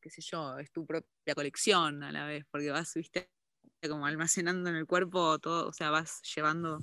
qué 0.00 0.10
sé 0.10 0.22
yo, 0.22 0.56
es 0.58 0.70
tu 0.70 0.86
propia 0.86 1.34
colección 1.34 2.04
a 2.04 2.12
la 2.12 2.24
vez, 2.24 2.44
porque 2.52 2.70
vas, 2.70 2.94
viste, 2.94 3.28
como 3.88 4.06
almacenando 4.06 4.70
en 4.70 4.76
el 4.76 4.86
cuerpo 4.86 5.40
todo, 5.40 5.68
o 5.68 5.72
sea, 5.72 5.90
vas 5.90 6.22
llevando 6.36 6.78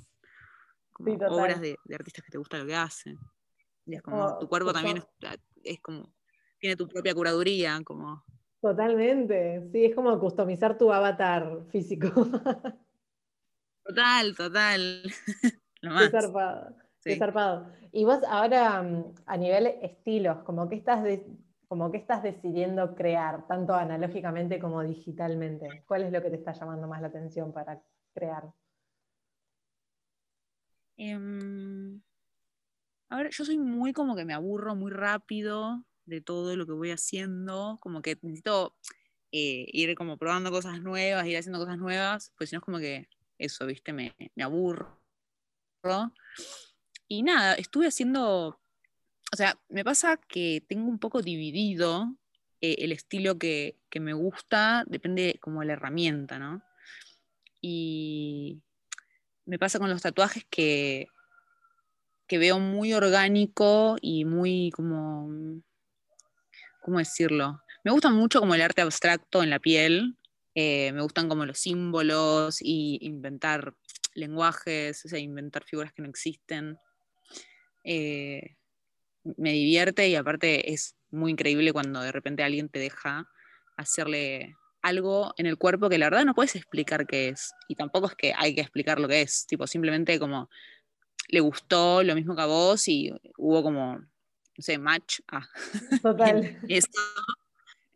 obras 0.98 1.62
de, 1.62 1.78
artistas 1.94 2.24
que 2.26 2.30
te 2.30 2.36
gusta 2.36 2.58
lo 2.58 2.66
que 2.66 2.76
hacen. 2.76 3.18
Y 3.86 3.94
es 3.94 4.02
como, 4.02 4.38
tu 4.38 4.48
cuerpo 4.48 4.70
también 4.74 5.02
es, 5.62 5.80
como, 5.80 6.14
tiene 6.58 6.76
tu 6.76 6.86
propia 6.86 7.14
curaduría, 7.14 7.80
como... 7.84 8.22
Totalmente, 8.64 9.68
sí, 9.70 9.84
es 9.84 9.94
como 9.94 10.18
customizar 10.18 10.78
tu 10.78 10.90
avatar 10.90 11.66
físico. 11.68 12.08
Total, 13.84 14.34
total. 14.34 15.02
Lo 15.82 15.90
más. 15.90 16.10
Qué 17.02 17.16
zarpado. 17.18 17.66
Y 17.92 18.06
vos 18.06 18.20
ahora, 18.26 18.82
mm, 18.82 19.16
a 19.26 19.36
nivel 19.36 19.66
estilos, 19.82 20.38
como 20.44 20.66
que 20.70 20.76
estás 20.76 21.06
como 21.68 21.90
que 21.90 21.98
estás 21.98 22.22
decidiendo 22.22 22.94
crear, 22.94 23.46
tanto 23.46 23.74
analógicamente 23.74 24.58
como 24.58 24.82
digitalmente. 24.82 25.82
¿Cuál 25.86 26.04
es 26.04 26.12
lo 26.12 26.22
que 26.22 26.30
te 26.30 26.36
está 26.36 26.54
llamando 26.54 26.88
más 26.88 27.02
la 27.02 27.08
atención 27.08 27.52
para 27.52 27.82
crear? 28.14 28.50
Em, 30.96 32.00
a 33.10 33.16
ver, 33.18 33.28
yo 33.30 33.44
soy 33.44 33.58
muy 33.58 33.92
como 33.92 34.16
que 34.16 34.24
me 34.24 34.32
aburro 34.32 34.74
muy 34.74 34.90
rápido 34.90 35.84
de 36.06 36.20
todo 36.20 36.56
lo 36.56 36.66
que 36.66 36.72
voy 36.72 36.90
haciendo, 36.90 37.78
como 37.80 38.02
que 38.02 38.18
necesito 38.22 38.74
eh, 39.32 39.66
ir 39.72 39.94
como 39.96 40.16
probando 40.16 40.50
cosas 40.50 40.80
nuevas, 40.80 41.26
ir 41.26 41.36
haciendo 41.36 41.58
cosas 41.58 41.78
nuevas, 41.78 42.32
pues 42.36 42.50
si 42.50 42.56
no 42.56 42.60
es 42.60 42.64
como 42.64 42.78
que 42.78 43.08
eso, 43.38 43.66
viste, 43.66 43.92
me, 43.92 44.14
me 44.34 44.44
aburro. 44.44 45.00
Y 47.08 47.22
nada, 47.22 47.54
estuve 47.54 47.86
haciendo, 47.86 48.60
o 49.32 49.36
sea, 49.36 49.58
me 49.68 49.84
pasa 49.84 50.16
que 50.16 50.64
tengo 50.66 50.88
un 50.88 50.98
poco 50.98 51.20
dividido 51.20 52.16
eh, 52.60 52.76
el 52.78 52.92
estilo 52.92 53.38
que, 53.38 53.76
que, 53.90 54.00
me 54.00 54.14
gusta, 54.14 54.84
depende 54.86 55.38
como 55.40 55.60
de 55.60 55.66
la 55.66 55.72
herramienta, 55.74 56.38
¿no? 56.38 56.62
Y 57.60 58.62
me 59.44 59.58
pasa 59.58 59.78
con 59.78 59.90
los 59.90 60.02
tatuajes 60.02 60.46
que, 60.48 61.08
que 62.26 62.38
veo 62.38 62.58
muy 62.58 62.94
orgánico 62.94 63.96
y 64.00 64.24
muy 64.24 64.70
como, 64.74 65.28
¿cómo 66.84 66.98
decirlo? 66.98 67.62
Me 67.82 67.90
gusta 67.90 68.10
mucho 68.10 68.40
como 68.40 68.54
el 68.54 68.60
arte 68.60 68.82
abstracto 68.82 69.42
en 69.42 69.48
la 69.50 69.58
piel, 69.58 70.16
eh, 70.54 70.92
me 70.92 71.00
gustan 71.00 71.28
como 71.28 71.46
los 71.46 71.58
símbolos 71.58 72.58
y 72.60 72.98
inventar 73.00 73.74
lenguajes, 74.14 75.04
o 75.04 75.08
sea, 75.08 75.18
inventar 75.18 75.64
figuras 75.64 75.92
que 75.94 76.02
no 76.02 76.08
existen. 76.08 76.78
Eh, 77.84 78.56
me 79.24 79.52
divierte 79.52 80.06
y 80.08 80.14
aparte 80.14 80.72
es 80.72 80.94
muy 81.10 81.32
increíble 81.32 81.72
cuando 81.72 82.00
de 82.02 82.12
repente 82.12 82.42
alguien 82.42 82.68
te 82.68 82.78
deja 82.78 83.26
hacerle 83.76 84.54
algo 84.82 85.32
en 85.38 85.46
el 85.46 85.56
cuerpo 85.56 85.88
que 85.88 85.96
la 85.96 86.06
verdad 86.10 86.26
no 86.26 86.34
puedes 86.34 86.54
explicar 86.54 87.06
qué 87.06 87.30
es. 87.30 87.52
Y 87.66 87.76
tampoco 87.76 88.08
es 88.08 88.14
que 88.14 88.34
hay 88.36 88.54
que 88.54 88.60
explicar 88.60 89.00
lo 89.00 89.08
que 89.08 89.22
es. 89.22 89.46
Tipo, 89.46 89.66
simplemente 89.66 90.18
como 90.18 90.50
le 91.28 91.40
gustó 91.40 92.02
lo 92.02 92.14
mismo 92.14 92.36
que 92.36 92.42
a 92.42 92.46
vos 92.46 92.86
y 92.88 93.10
hubo 93.38 93.62
como, 93.62 94.04
no 94.56 94.62
sé, 94.62 94.78
match. 94.78 95.20
Ah. 95.28 95.46
Total. 96.02 96.58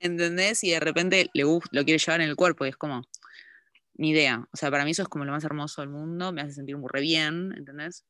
¿entendés? 0.00 0.62
Y 0.64 0.70
de 0.70 0.80
repente 0.80 1.30
le 1.32 1.44
gusta, 1.44 1.68
lo 1.72 1.84
quiere 1.84 1.98
llevar 1.98 2.20
en 2.20 2.28
el 2.28 2.36
cuerpo 2.36 2.64
y 2.64 2.68
es 2.68 2.76
como, 2.76 3.02
ni 3.94 4.10
idea. 4.10 4.48
O 4.52 4.56
sea, 4.56 4.70
para 4.70 4.84
mí 4.84 4.92
eso 4.92 5.02
es 5.02 5.08
como 5.08 5.24
lo 5.24 5.32
más 5.32 5.44
hermoso 5.44 5.82
del 5.82 5.90
mundo, 5.90 6.32
me 6.32 6.40
hace 6.40 6.52
sentir 6.52 6.76
muy 6.76 6.88
re 6.92 7.00
bien, 7.00 7.52
¿entendés? 7.56 8.04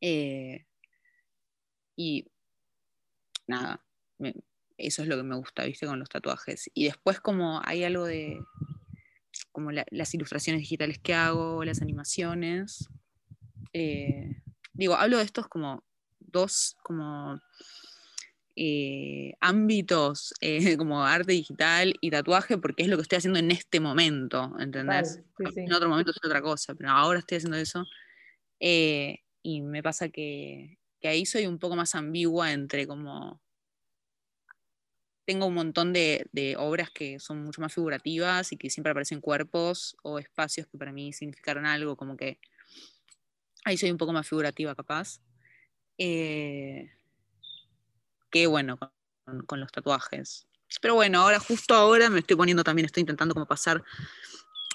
Eh, 0.00 0.66
y 1.96 2.26
nada, 3.46 3.84
eso 4.78 5.02
es 5.02 5.08
lo 5.08 5.16
que 5.16 5.22
me 5.22 5.36
gusta, 5.36 5.64
¿viste? 5.64 5.86
Con 5.86 5.98
los 5.98 6.08
tatuajes. 6.08 6.70
Y 6.74 6.84
después 6.84 7.20
como 7.20 7.60
hay 7.64 7.84
algo 7.84 8.06
de, 8.06 8.40
como 9.52 9.70
las 9.72 10.14
ilustraciones 10.14 10.60
digitales 10.60 10.98
que 10.98 11.14
hago, 11.14 11.64
las 11.64 11.82
animaciones. 11.82 12.88
Eh, 13.72 14.42
digo, 14.72 14.94
hablo 14.94 15.18
de 15.18 15.24
estos 15.24 15.48
como 15.48 15.84
dos, 16.30 16.76
como 16.82 17.40
eh, 18.56 19.34
ámbitos 19.40 20.34
eh, 20.40 20.58
como 20.78 21.04
arte 21.04 21.32
digital 21.32 21.94
y 22.00 22.10
tatuaje 22.10 22.58
porque 22.58 22.82
es 22.82 22.88
lo 22.88 22.96
que 22.96 23.02
estoy 23.02 23.18
haciendo 23.18 23.38
en 23.38 23.50
este 23.50 23.80
momento, 23.80 24.54
¿entendés? 24.58 25.20
En 25.38 25.72
otro 25.72 25.88
momento 25.88 26.10
es 26.12 26.18
otra 26.24 26.42
cosa, 26.42 26.74
pero 26.74 26.90
ahora 26.90 27.20
estoy 27.20 27.38
haciendo 27.38 27.56
eso. 27.56 27.86
y 28.60 29.62
me 29.62 29.82
pasa 29.82 30.08
que 30.08 30.80
que 31.00 31.08
ahí 31.08 31.26
soy 31.26 31.46
un 31.46 31.58
poco 31.58 31.76
más 31.76 31.94
ambigua 31.94 32.52
entre 32.52 32.86
como... 32.86 33.40
Tengo 35.26 35.46
un 35.46 35.54
montón 35.54 35.92
de, 35.92 36.56
obras 36.58 36.90
que 36.90 37.20
son 37.20 37.44
mucho 37.44 37.60
más 37.60 37.72
figurativas 37.72 38.52
y 38.52 38.56
que 38.56 38.68
siempre 38.68 38.90
aparecen 38.90 39.20
cuerpos 39.20 39.96
o 40.02 40.18
espacios 40.18 40.66
que 40.66 40.76
para 40.76 40.92
mí 40.92 41.12
significaron 41.12 41.66
algo, 41.66 41.96
como 41.96 42.16
que 42.16 42.40
ahí 43.64 43.76
soy 43.76 43.92
un 43.92 43.96
poco 43.96 44.12
más 44.12 44.28
figurativa 44.28 44.74
capaz. 44.74 45.20
Eh, 46.02 46.90
que 48.30 48.46
bueno, 48.46 48.78
con, 49.46 49.60
los 49.60 49.70
tatuajes. 49.70 50.46
Pero 50.80 50.94
bueno, 50.94 51.20
ahora, 51.20 51.38
justo 51.38 51.74
ahora 51.74 52.08
me 52.08 52.20
estoy 52.20 52.36
poniendo 52.36 52.64
también, 52.64 52.86
estoy 52.86 53.02
intentando 53.02 53.34
como 53.34 53.46
pasar 53.46 53.84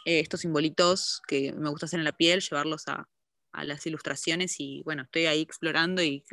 eh, 0.06 0.20
estos 0.20 0.42
simbolitos 0.42 1.24
que 1.28 1.52
me 1.54 1.70
gusta 1.70 1.88
hacer 1.88 1.98
en 1.98 2.04
la 2.04 2.12
piel, 2.12 2.42
llevarlos 2.42 2.88
a, 2.90 3.08
a 3.54 3.64
las 3.64 3.88
ilustraciones 3.88 4.60
y 4.60 4.84
bueno, 4.84 5.02
estoy 5.02 5.26
ahí 5.26 5.42
explorando 5.42 6.04
y 6.04 6.24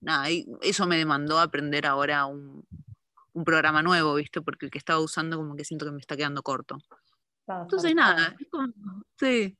nada, 0.00 0.28
eso 0.62 0.86
me 0.86 0.98
demandó 0.98 1.40
aprender 1.40 1.84
ahora 1.84 2.26
un, 2.26 2.64
programa 3.44 3.82
nuevo, 3.82 4.16
¿viste? 4.16 4.42
Porque 4.42 4.66
el 4.66 4.72
que 4.72 4.78
estaba 4.78 4.98
usando 4.98 5.36
como 5.36 5.54
que 5.54 5.64
siento 5.64 5.84
que 5.86 5.92
me 5.92 6.00
está 6.00 6.16
quedando 6.16 6.42
corto. 6.42 6.78
Entonces 7.46 7.94
nada, 7.94 8.36
es 8.38 8.48
como, 8.50 8.72
sí. 9.18 9.56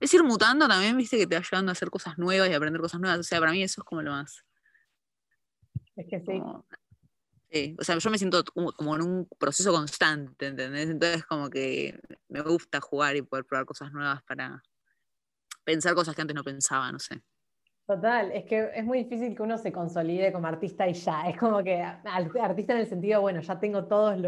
Es 0.00 0.14
ir 0.14 0.22
mutando 0.22 0.68
también, 0.68 0.96
viste, 0.96 1.18
que 1.18 1.26
te 1.26 1.34
va 1.34 1.40
ayudando 1.40 1.70
a 1.70 1.72
hacer 1.72 1.90
cosas 1.90 2.18
nuevas 2.18 2.48
y 2.48 2.54
aprender 2.54 2.80
cosas 2.80 3.00
nuevas. 3.00 3.20
O 3.20 3.22
sea, 3.22 3.40
para 3.40 3.52
mí 3.52 3.62
eso 3.62 3.80
es 3.80 3.84
como 3.84 4.02
lo 4.02 4.12
más. 4.12 4.44
Es 5.96 6.06
que 6.08 6.20
sí. 6.20 6.40
sí. 7.50 7.76
O 7.78 7.84
sea, 7.84 7.98
yo 7.98 8.10
me 8.10 8.18
siento 8.18 8.44
como, 8.44 8.72
como, 8.72 8.94
en 8.94 9.02
un 9.02 9.28
proceso 9.38 9.72
constante, 9.72 10.46
¿entendés? 10.46 10.88
Entonces 10.88 11.24
como 11.24 11.50
que 11.50 11.98
me 12.28 12.42
gusta 12.42 12.80
jugar 12.80 13.16
y 13.16 13.22
poder 13.22 13.44
probar 13.44 13.66
cosas 13.66 13.90
nuevas 13.92 14.22
para, 14.22 14.62
pensar 15.68 15.94
cosas 15.94 16.14
que 16.14 16.22
antes 16.22 16.34
no 16.34 16.42
pensaba, 16.42 16.90
no 16.90 16.98
sé. 16.98 17.22
Total, 17.88 18.30
es 18.32 18.44
que 18.44 18.70
es 18.74 18.84
muy 18.84 18.98
difícil 18.98 19.34
que 19.34 19.42
uno 19.42 19.56
se 19.56 19.72
consolide 19.72 20.30
como 20.30 20.46
artista 20.46 20.86
y 20.86 20.92
ya. 20.92 21.22
Es 21.26 21.38
como 21.38 21.62
que 21.62 21.82
artista 21.82 22.74
en 22.74 22.80
el 22.80 22.86
sentido, 22.86 23.22
bueno, 23.22 23.40
ya 23.40 23.58
tengo 23.58 23.86
todas 23.86 24.20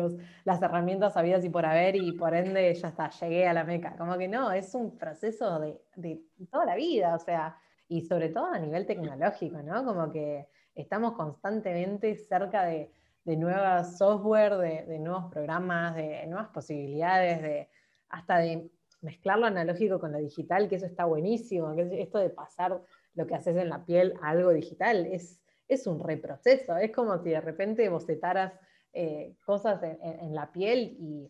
las 0.45 0.63
herramientas 0.63 1.13
sabidas 1.13 1.45
y 1.45 1.51
por 1.51 1.67
haber 1.67 1.95
y 1.95 2.13
por 2.13 2.35
ende 2.35 2.73
ya 2.73 2.89
está, 2.89 3.11
llegué 3.11 3.47
a 3.47 3.53
la 3.53 3.65
meca. 3.65 3.95
Como 3.99 4.17
que 4.17 4.29
no, 4.29 4.51
es 4.51 4.75
un 4.75 4.97
proceso 4.97 5.61
de, 5.61 6.23
toda 6.51 6.65
la 6.65 6.75
vida, 6.75 7.15
o 7.15 7.19
sea, 7.19 7.59
y 7.87 8.01
sobre 8.01 8.31
todo 8.31 8.47
a 8.47 8.59
nivel 8.59 8.87
tecnológico, 8.87 9.63
¿no? 9.63 9.85
Como 9.85 10.11
que 10.11 10.49
estamos 10.75 11.13
constantemente 11.13 12.17
cerca 12.17 12.65
de, 12.65 12.91
de 13.27 13.37
nuevas 13.37 13.99
software, 13.99 14.57
de, 14.57 14.87
de, 14.87 14.99
nuevos 14.99 15.31
programas, 15.31 15.97
de 15.97 16.27
nuevas 16.29 16.49
posibilidades, 16.49 17.43
de 17.43 17.69
hasta 18.09 18.39
de 18.39 18.71
mezclar 19.03 19.39
lo 19.39 19.45
analógico 19.45 20.01
con 20.01 20.13
lo 20.13 20.19
digital, 20.19 20.67
que 20.67 20.77
eso 20.77 20.87
está 20.87 21.05
buenísimo, 21.05 21.77
que 21.77 22.01
esto 22.01 22.19
de 22.19 22.31
pasar 22.31 22.81
lo 23.15 23.27
que 23.27 23.35
haces 23.35 23.57
en 23.57 23.69
la 23.69 23.85
piel 23.85 24.15
a 24.23 24.31
algo 24.31 24.51
digital 24.51 25.07
es, 25.07 25.41
es 25.69 25.87
un 25.87 26.01
reproceso, 26.01 26.77
es 26.77 26.93
como 26.93 27.19
si 27.19 27.31
de 27.31 27.41
repente 27.41 27.89
bocetaras 27.89 28.53
eh, 28.93 29.37
cosas 29.45 29.81
en, 29.83 30.35
la 30.35 30.51
piel 30.51 30.97
y, 30.99 31.29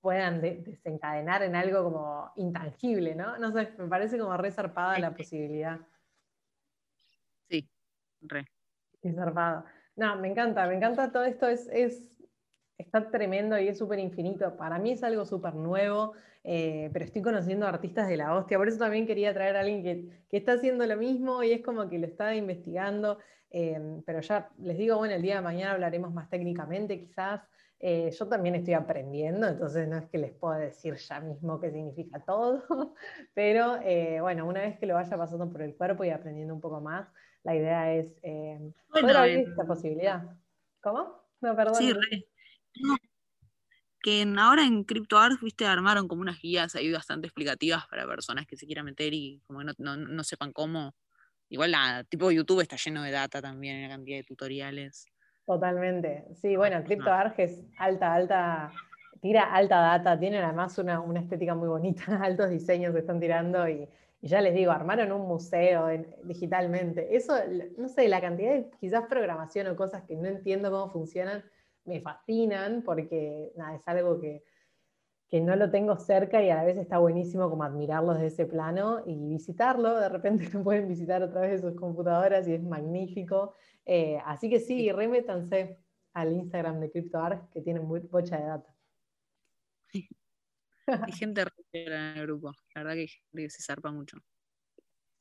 puedan 0.00 0.40
desencadenar 0.40 1.42
en 1.42 1.56
algo 1.56 1.82
como 1.82 2.32
intangible, 2.36 3.16
¿no? 3.16 3.38
No 3.38 3.50
sé, 3.50 3.72
me 3.76 3.88
parece 3.88 4.18
como 4.18 4.36
re 4.36 4.52
zarpada 4.52 5.00
la 5.00 5.12
posibilidad. 5.12 5.80
Sí, 7.48 7.68
re. 8.20 8.46
Qué 9.02 9.12
zarpada. 9.12 9.64
No, 9.96 10.16
me 10.16 10.28
encanta, 10.28 10.66
me 10.68 10.76
encanta 10.76 11.10
todo 11.10 11.24
esto, 11.24 11.48
es, 11.48 11.68
es 11.72 12.15
está 12.78 13.10
tremendo 13.10 13.58
y 13.58 13.68
es 13.68 13.78
súper 13.78 13.98
infinito. 13.98 14.56
Para 14.56 14.78
mí 14.78 14.92
es 14.92 15.02
algo 15.02 15.24
súper 15.24 15.54
nuevo. 15.54 16.14
Eh, 16.48 16.90
pero 16.92 17.04
estoy 17.04 17.22
conociendo 17.22 17.66
artistas 17.66 18.06
de 18.06 18.16
la 18.16 18.32
hostia. 18.32 18.56
Por 18.56 18.68
eso 18.68 18.78
también 18.78 19.04
quería 19.04 19.34
traer 19.34 19.56
a 19.56 19.60
alguien 19.60 19.82
que, 19.82 20.36
está 20.36 20.52
haciendo 20.52 20.86
lo 20.86 20.96
mismo 20.96 21.42
y 21.42 21.50
es 21.50 21.60
como 21.60 21.88
que 21.88 21.98
lo 21.98 22.06
está 22.06 22.36
investigando. 22.36 23.18
Eh, 23.50 24.00
pero 24.06 24.20
ya 24.20 24.48
les 24.58 24.78
digo, 24.78 24.96
bueno, 24.96 25.14
el 25.14 25.22
día 25.22 25.36
de 25.36 25.42
mañana 25.42 25.72
hablaremos 25.72 26.14
más 26.14 26.30
técnicamente 26.30 27.00
quizás. 27.00 27.42
Eh, 27.80 28.10
yo 28.16 28.28
también 28.28 28.54
estoy 28.54 28.74
aprendiendo, 28.74 29.48
entonces 29.48 29.86
no 29.88 29.98
es 29.98 30.06
que 30.06 30.18
les 30.18 30.32
pueda 30.32 30.56
decir 30.56 30.94
ya 30.94 31.20
mismo 31.20 31.60
qué 31.60 31.70
significa 31.70 32.20
todo, 32.20 32.62
pero 33.34 33.78
bueno, 34.22 34.46
una 34.46 34.62
vez 34.62 34.78
que 34.78 34.86
lo 34.86 34.94
vaya 34.94 35.14
pasando 35.14 35.50
por 35.50 35.60
el 35.60 35.74
cuerpo 35.74 36.02
y 36.02 36.08
aprendiendo 36.08 36.54
un 36.54 36.60
poco 36.62 36.80
más, 36.80 37.06
la 37.42 37.54
idea 37.54 37.92
es 37.92 38.14
poder 38.88 39.16
abrir 39.16 39.38
esta 39.40 39.64
posibilidad. 39.66 40.22
¿Cómo? 40.80 41.20
No, 41.42 41.54
perdón. 41.54 41.74
Sí, 41.74 41.92
que 44.06 44.24
ahora 44.38 44.64
en 44.64 44.84
CryptoArt, 44.84 45.40
viste, 45.40 45.66
armaron 45.66 46.06
como 46.06 46.22
unas 46.22 46.40
guías 46.40 46.76
ahí 46.76 46.92
bastante 46.92 47.26
explicativas 47.26 47.88
para 47.88 48.06
personas 48.06 48.46
que 48.46 48.56
se 48.56 48.64
quieran 48.64 48.84
meter 48.84 49.12
y 49.12 49.42
como 49.46 49.64
no, 49.64 49.96
no, 49.96 50.22
sepan 50.22 50.52
cómo, 50.52 50.94
igual 51.48 51.72
nada, 51.72 52.04
tipo 52.04 52.30
YouTube 52.30 52.60
está 52.60 52.76
lleno 52.76 53.02
de 53.02 53.10
data 53.10 53.42
también, 53.42 53.78
una 53.78 53.88
cantidad 53.88 54.18
de 54.18 54.22
tutoriales. 54.22 55.06
Totalmente. 55.44 56.24
Sí, 56.34 56.54
bueno, 56.54 56.84
CryptoArg 56.84 57.34
es 57.38 57.64
alta, 57.78 58.14
alta, 58.14 58.72
tira 59.20 59.52
alta 59.52 59.78
data, 59.78 60.16
tienen 60.16 60.44
además 60.44 60.78
una, 60.78 61.02
estética 61.18 61.56
muy 61.56 61.68
bonita, 61.68 62.04
altos 62.22 62.48
diseños 62.48 62.92
que 62.92 63.00
están 63.00 63.18
tirando 63.18 63.68
y, 63.68 63.88
ya 64.22 64.40
les 64.40 64.54
digo, 64.54 64.70
armaron 64.70 65.10
un 65.10 65.26
museo 65.26 65.88
digitalmente. 66.22 67.16
Eso, 67.16 67.34
no 67.76 67.88
sé, 67.88 68.06
la 68.06 68.20
cantidad 68.20 68.54
de 68.54 68.70
quizás 68.80 69.04
programación 69.08 69.66
o 69.66 69.76
cosas 69.76 70.04
que 70.04 70.16
no 70.16 70.26
entiendo 70.26 70.70
cómo 70.70 70.90
funcionan, 70.92 71.44
me 71.86 72.00
fascinan 72.00 72.82
porque 72.82 73.52
nada, 73.56 73.76
es 73.76 73.88
algo 73.88 74.20
que, 74.20 74.42
que 75.28 75.40
no 75.40 75.56
lo 75.56 75.70
tengo 75.70 75.96
cerca 75.96 76.42
y 76.42 76.50
a 76.50 76.56
la 76.56 76.64
vez 76.64 76.76
está 76.76 76.98
buenísimo 76.98 77.50
como 77.50 77.64
admirarlo 77.64 78.14
desde 78.14 78.26
ese 78.26 78.46
plano 78.46 79.02
y 79.06 79.16
visitarlo. 79.28 79.98
De 79.98 80.08
repente 80.08 80.48
lo 80.52 80.62
pueden 80.62 80.88
visitar 80.88 81.22
a 81.22 81.30
través 81.30 81.50
de 81.62 81.68
sus 81.68 81.78
computadoras 81.78 82.46
y 82.48 82.54
es 82.54 82.62
magnífico. 82.62 83.54
Eh, 83.84 84.18
así 84.24 84.48
que 84.50 84.60
sí, 84.60 84.90
remétanse 84.92 85.78
al 86.12 86.32
Instagram 86.32 86.80
de 86.80 86.90
CryptoArg 86.90 87.50
que 87.50 87.60
tiene 87.60 87.80
mucha 87.80 88.38
de 88.38 88.44
data. 88.44 88.74
Hay 90.86 91.12
gente 91.12 91.44
en 91.72 91.92
el 91.92 92.22
grupo, 92.22 92.52
la 92.74 92.82
verdad 92.82 92.94
que 92.94 93.50
se 93.50 93.62
zarpa 93.62 93.90
mucho. 93.90 94.18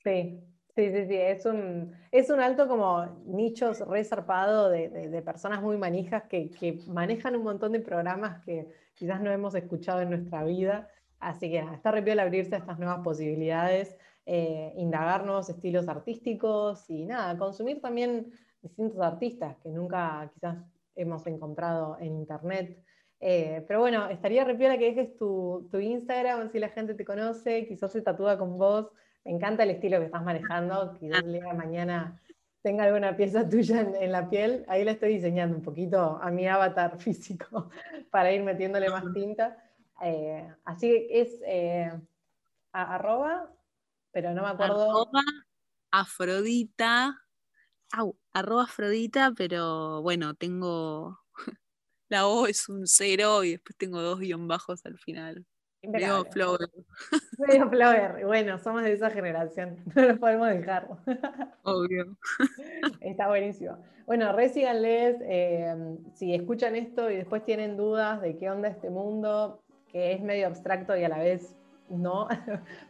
Sí, 0.04 0.40
sí, 0.76 0.92
sí, 0.92 1.06
sí, 1.08 1.16
es 1.16 1.46
un, 1.46 1.94
es 2.12 2.30
un 2.30 2.40
alto 2.40 2.68
como 2.68 3.06
nichos 3.26 3.80
resarpado 3.88 4.70
de, 4.70 4.90
de, 4.90 5.22
personas 5.22 5.62
muy 5.62 5.78
manijas 5.78 6.24
que, 6.24 6.50
que 6.52 6.80
manejan 6.88 7.36
un 7.36 7.44
montón 7.44 7.72
de 7.72 7.80
programas 7.80 8.44
que 8.44 8.68
quizás 8.94 9.22
no 9.22 9.32
hemos 9.32 9.56
escuchado 9.56 10.02
en 10.02 10.10
nuestra 10.10 10.44
vida. 10.44 10.90
Así 11.20 11.50
que 11.50 11.60
está 11.60 11.92
re 11.92 12.04
el 12.12 12.20
abrirse 12.20 12.56
a 12.56 12.60
estas 12.60 12.78
nuevas 12.78 13.00
posibilidades, 13.00 13.98
eh, 14.26 14.74
indagar 14.78 15.26
nuevos 15.26 15.50
estilos 15.50 15.88
artísticos 15.88 16.90
y 16.90 17.06
nada, 17.06 17.38
consumir 17.38 17.82
también 17.82 18.32
distintos 18.62 19.02
artistas 19.02 19.56
que 19.64 19.70
nunca 19.70 20.30
quizás 20.34 20.58
hemos 20.96 21.26
encontrado 21.28 21.98
en 22.00 22.16
internet. 22.16 22.84
Eh, 23.20 23.64
pero 23.68 23.80
bueno, 23.80 24.10
estaría 24.10 24.44
re 24.44 24.58
que 24.58 24.94
dejes 24.94 25.18
tu, 25.18 25.68
tu 25.72 25.80
Instagram, 25.80 26.52
si 26.52 26.60
la 26.60 26.70
gente 26.70 26.94
te 26.94 27.06
conoce, 27.06 27.66
quizás 27.68 27.92
se 27.92 28.02
tatúa 28.02 28.38
con 28.38 28.58
vos. 28.58 28.92
Me 29.26 29.32
encanta 29.32 29.64
el 29.64 29.72
estilo 29.72 30.00
que 30.00 30.06
estás 30.06 30.24
manejando, 30.24 30.94
día 31.00 31.20
de 31.22 31.54
mañana 31.54 32.22
tenga 32.66 32.84
alguna 32.86 33.16
pieza 33.16 33.48
tuya 33.50 33.82
en, 33.82 34.12
la 34.12 34.28
piel, 34.28 34.66
ahí 34.68 34.84
la 34.84 34.92
estoy 34.92 35.16
diseñando 35.16 35.56
un 35.56 35.62
poquito 35.62 36.20
a 36.20 36.32
mi 36.32 36.48
avatar 36.48 36.98
físico 37.00 37.70
para 38.10 38.32
ir 38.32 38.44
metiéndole 38.44 38.90
más 38.90 39.04
tinta. 39.14 39.58
Eh, 40.02 40.52
así 40.66 40.90
que 40.90 41.22
es 41.22 41.42
eh, 41.46 41.92
arroba, 42.72 43.52
pero 44.12 44.34
no 44.34 44.42
me 44.42 44.50
acuerdo. 44.50 44.84
Arroba 44.84 45.22
Afrodita. 45.92 47.22
Au, 47.92 48.18
arroba 48.34 48.64
Afrodita, 48.64 49.32
pero 49.36 50.02
bueno, 50.02 50.34
tengo. 50.34 51.20
La 52.10 52.28
O 52.28 52.48
es 52.48 52.68
un 52.68 52.88
cero 52.88 53.44
y 53.44 53.52
después 53.52 53.76
tengo 53.78 54.02
dos 54.02 54.20
guion 54.20 54.48
bajos 54.48 54.86
al 54.86 54.98
final. 54.98 55.46
Medio 55.88 56.26
flower. 56.26 56.70
Medio 57.38 57.70
flower. 57.70 58.26
Bueno, 58.26 58.60
somos 58.60 58.84
de 58.84 58.94
esa 58.94 59.10
generación. 59.10 59.78
No 59.96 60.02
lo 60.04 60.18
podemos 60.18 60.50
dejar. 60.50 60.88
Obvio. 61.64 62.16
Está 63.02 63.28
buenísimo. 63.28 63.78
Bueno, 64.06 64.32
resíganles. 64.34 65.18
Eh, 65.22 65.76
si 66.14 66.34
escuchan 66.34 66.76
esto 66.76 67.10
y 67.10 67.18
después 67.18 67.44
tienen 67.44 67.78
dudas 67.78 68.22
de 68.22 68.38
qué 68.38 68.50
onda 68.50 68.68
este 68.68 68.90
mundo, 68.90 69.62
que 69.92 70.14
es 70.14 70.22
medio 70.22 70.48
abstracto 70.48 70.96
y 70.96 71.04
a 71.04 71.10
la 71.10 71.20
vez 71.20 71.56
no, 71.90 72.28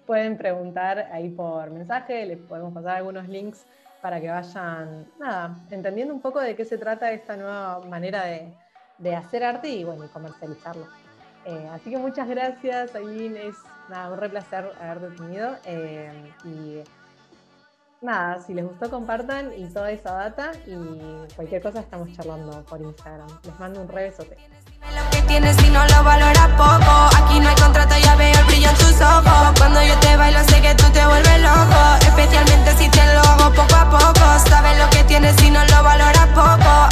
pueden 0.05 0.37
preguntar 0.37 1.09
ahí 1.11 1.29
por 1.29 1.69
mensaje. 1.71 2.25
Les 2.25 2.39
podemos 2.39 2.73
pasar 2.73 2.97
algunos 2.97 3.27
links 3.27 3.65
para 4.01 4.21
que 4.21 4.29
vayan, 4.29 5.07
nada, 5.19 5.57
entendiendo 5.71 6.13
un 6.13 6.21
poco 6.21 6.39
de 6.39 6.55
qué 6.55 6.63
se 6.63 6.77
trata 6.77 7.11
esta 7.11 7.35
nueva 7.35 7.79
manera 7.79 8.23
de, 8.25 8.53
de 8.99 9.15
hacer 9.15 9.43
arte 9.43 9.69
y 9.69 9.83
bueno, 9.83 10.05
y 10.05 10.09
comercializarlo. 10.09 10.85
Eh, 11.45 11.69
así 11.71 11.91
que 11.91 11.97
muchas 11.97 12.27
gracias, 12.27 12.95
Aileen. 12.95 13.37
Es 13.37 13.55
nada, 13.89 14.09
un 14.11 14.17
re 14.17 14.29
placer 14.29 14.71
haberte 14.81 15.15
tenido. 15.15 15.55
Eh, 15.65 16.33
y 16.43 16.83
nada, 18.01 18.41
si 18.41 18.53
les 18.53 18.65
gustó, 18.65 18.89
compartan 18.89 19.51
y 19.55 19.65
toda 19.67 19.91
esa 19.91 20.11
data. 20.13 20.51
Y 20.65 20.75
cualquier 21.35 21.61
cosa 21.61 21.81
estamos 21.81 22.11
charlando 22.13 22.63
por 22.63 22.81
Instagram. 22.81 23.27
Les 23.43 23.59
mando 23.59 23.81
un 23.81 23.87
re 23.87 24.09
besote. 24.09 24.37
Lo 24.95 25.09
que 25.11 25.21
tienes 25.23 25.55
si 25.57 25.69
no 25.69 25.85
lo 25.85 26.03
valoras 26.03 26.47
poco. 26.57 27.09
Aquí 27.23 27.39
no 27.39 27.49
hay 27.49 27.55
contrato, 27.55 27.95
ya 28.03 28.15
veo 28.15 28.39
el 28.39 28.45
brillo 28.45 28.69
en 28.69 28.75
tus 28.77 29.01
ojos. 29.01 29.59
Cuando 29.59 29.83
yo 29.83 29.95
te 29.99 30.17
bailo, 30.17 30.43
sé 30.45 30.61
que 30.61 30.73
tú 30.75 30.85
te 30.91 31.05
vuelves 31.05 31.41
loco. 31.41 31.95
Especialmente 32.07 32.71
si 32.73 32.89
te 32.89 33.05
lo 33.13 33.19
hago 33.21 33.53
poco 33.53 33.75
a 33.75 33.89
poco. 33.89 34.49
Sabes 34.49 34.79
lo 34.79 34.89
que 34.89 35.03
tienes 35.03 35.35
si 35.35 35.51
no 35.51 35.63
lo 35.65 35.83
valoras 35.83 36.27
poco. 36.29 36.89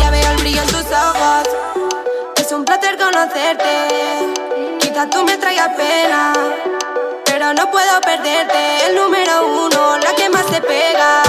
Ya 0.00 0.10
veo 0.10 0.30
el 0.32 0.38
brillo 0.38 0.62
en 0.62 0.68
tus 0.68 0.86
ojos 0.90 1.53
un 2.56 2.64
placer 2.64 2.96
conocerte. 2.96 4.28
Quizás 4.78 5.10
tú 5.10 5.24
me 5.24 5.36
traigas 5.36 5.68
pena, 5.76 6.32
pero 7.24 7.52
no 7.52 7.70
puedo 7.70 8.00
perderte. 8.00 8.86
El 8.86 8.94
número 8.94 9.46
uno, 9.46 9.98
la 9.98 10.14
que 10.14 10.28
más 10.28 10.46
te 10.46 10.60
pega. 10.60 11.23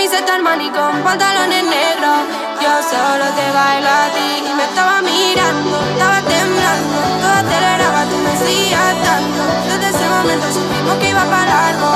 Camiseta 0.00 0.36
Armani 0.36 0.70
con 0.70 1.02
pantalones 1.02 1.62
negros. 1.62 2.20
Yo 2.62 2.72
solo 2.88 3.26
te 3.36 3.52
bailo 3.52 3.86
a 3.86 4.08
ti 4.14 4.50
me 4.56 4.64
estaba 4.64 5.02
mirando, 5.02 5.76
estaba 5.92 6.22
temblando. 6.22 6.98
Todo 7.20 7.32
aceleraba, 7.32 8.04
tú 8.04 8.16
me 8.16 8.34
seguías 8.38 8.94
tanto. 9.04 9.42
Desde 9.68 9.88
ese 9.94 10.08
momento 10.08 10.46
supimos 10.54 10.96
que 11.00 11.10
iba 11.10 11.24
para 11.24 11.44
largo. 11.44 11.90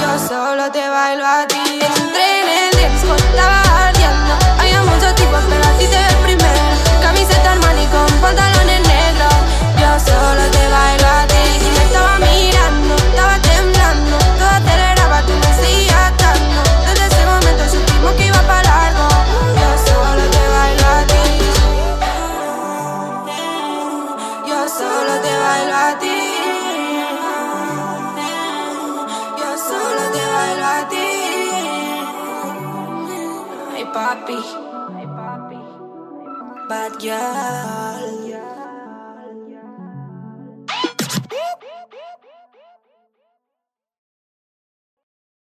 Yo 0.00 0.28
solo 0.28 0.70
te 0.70 0.88
bailo 0.88 1.26
a 1.26 1.48
ti. 1.48 1.80
Entré 1.82 2.26
en 2.42 2.48
el 2.62 2.70
disco, 2.78 3.16
yeah. 37.00 37.67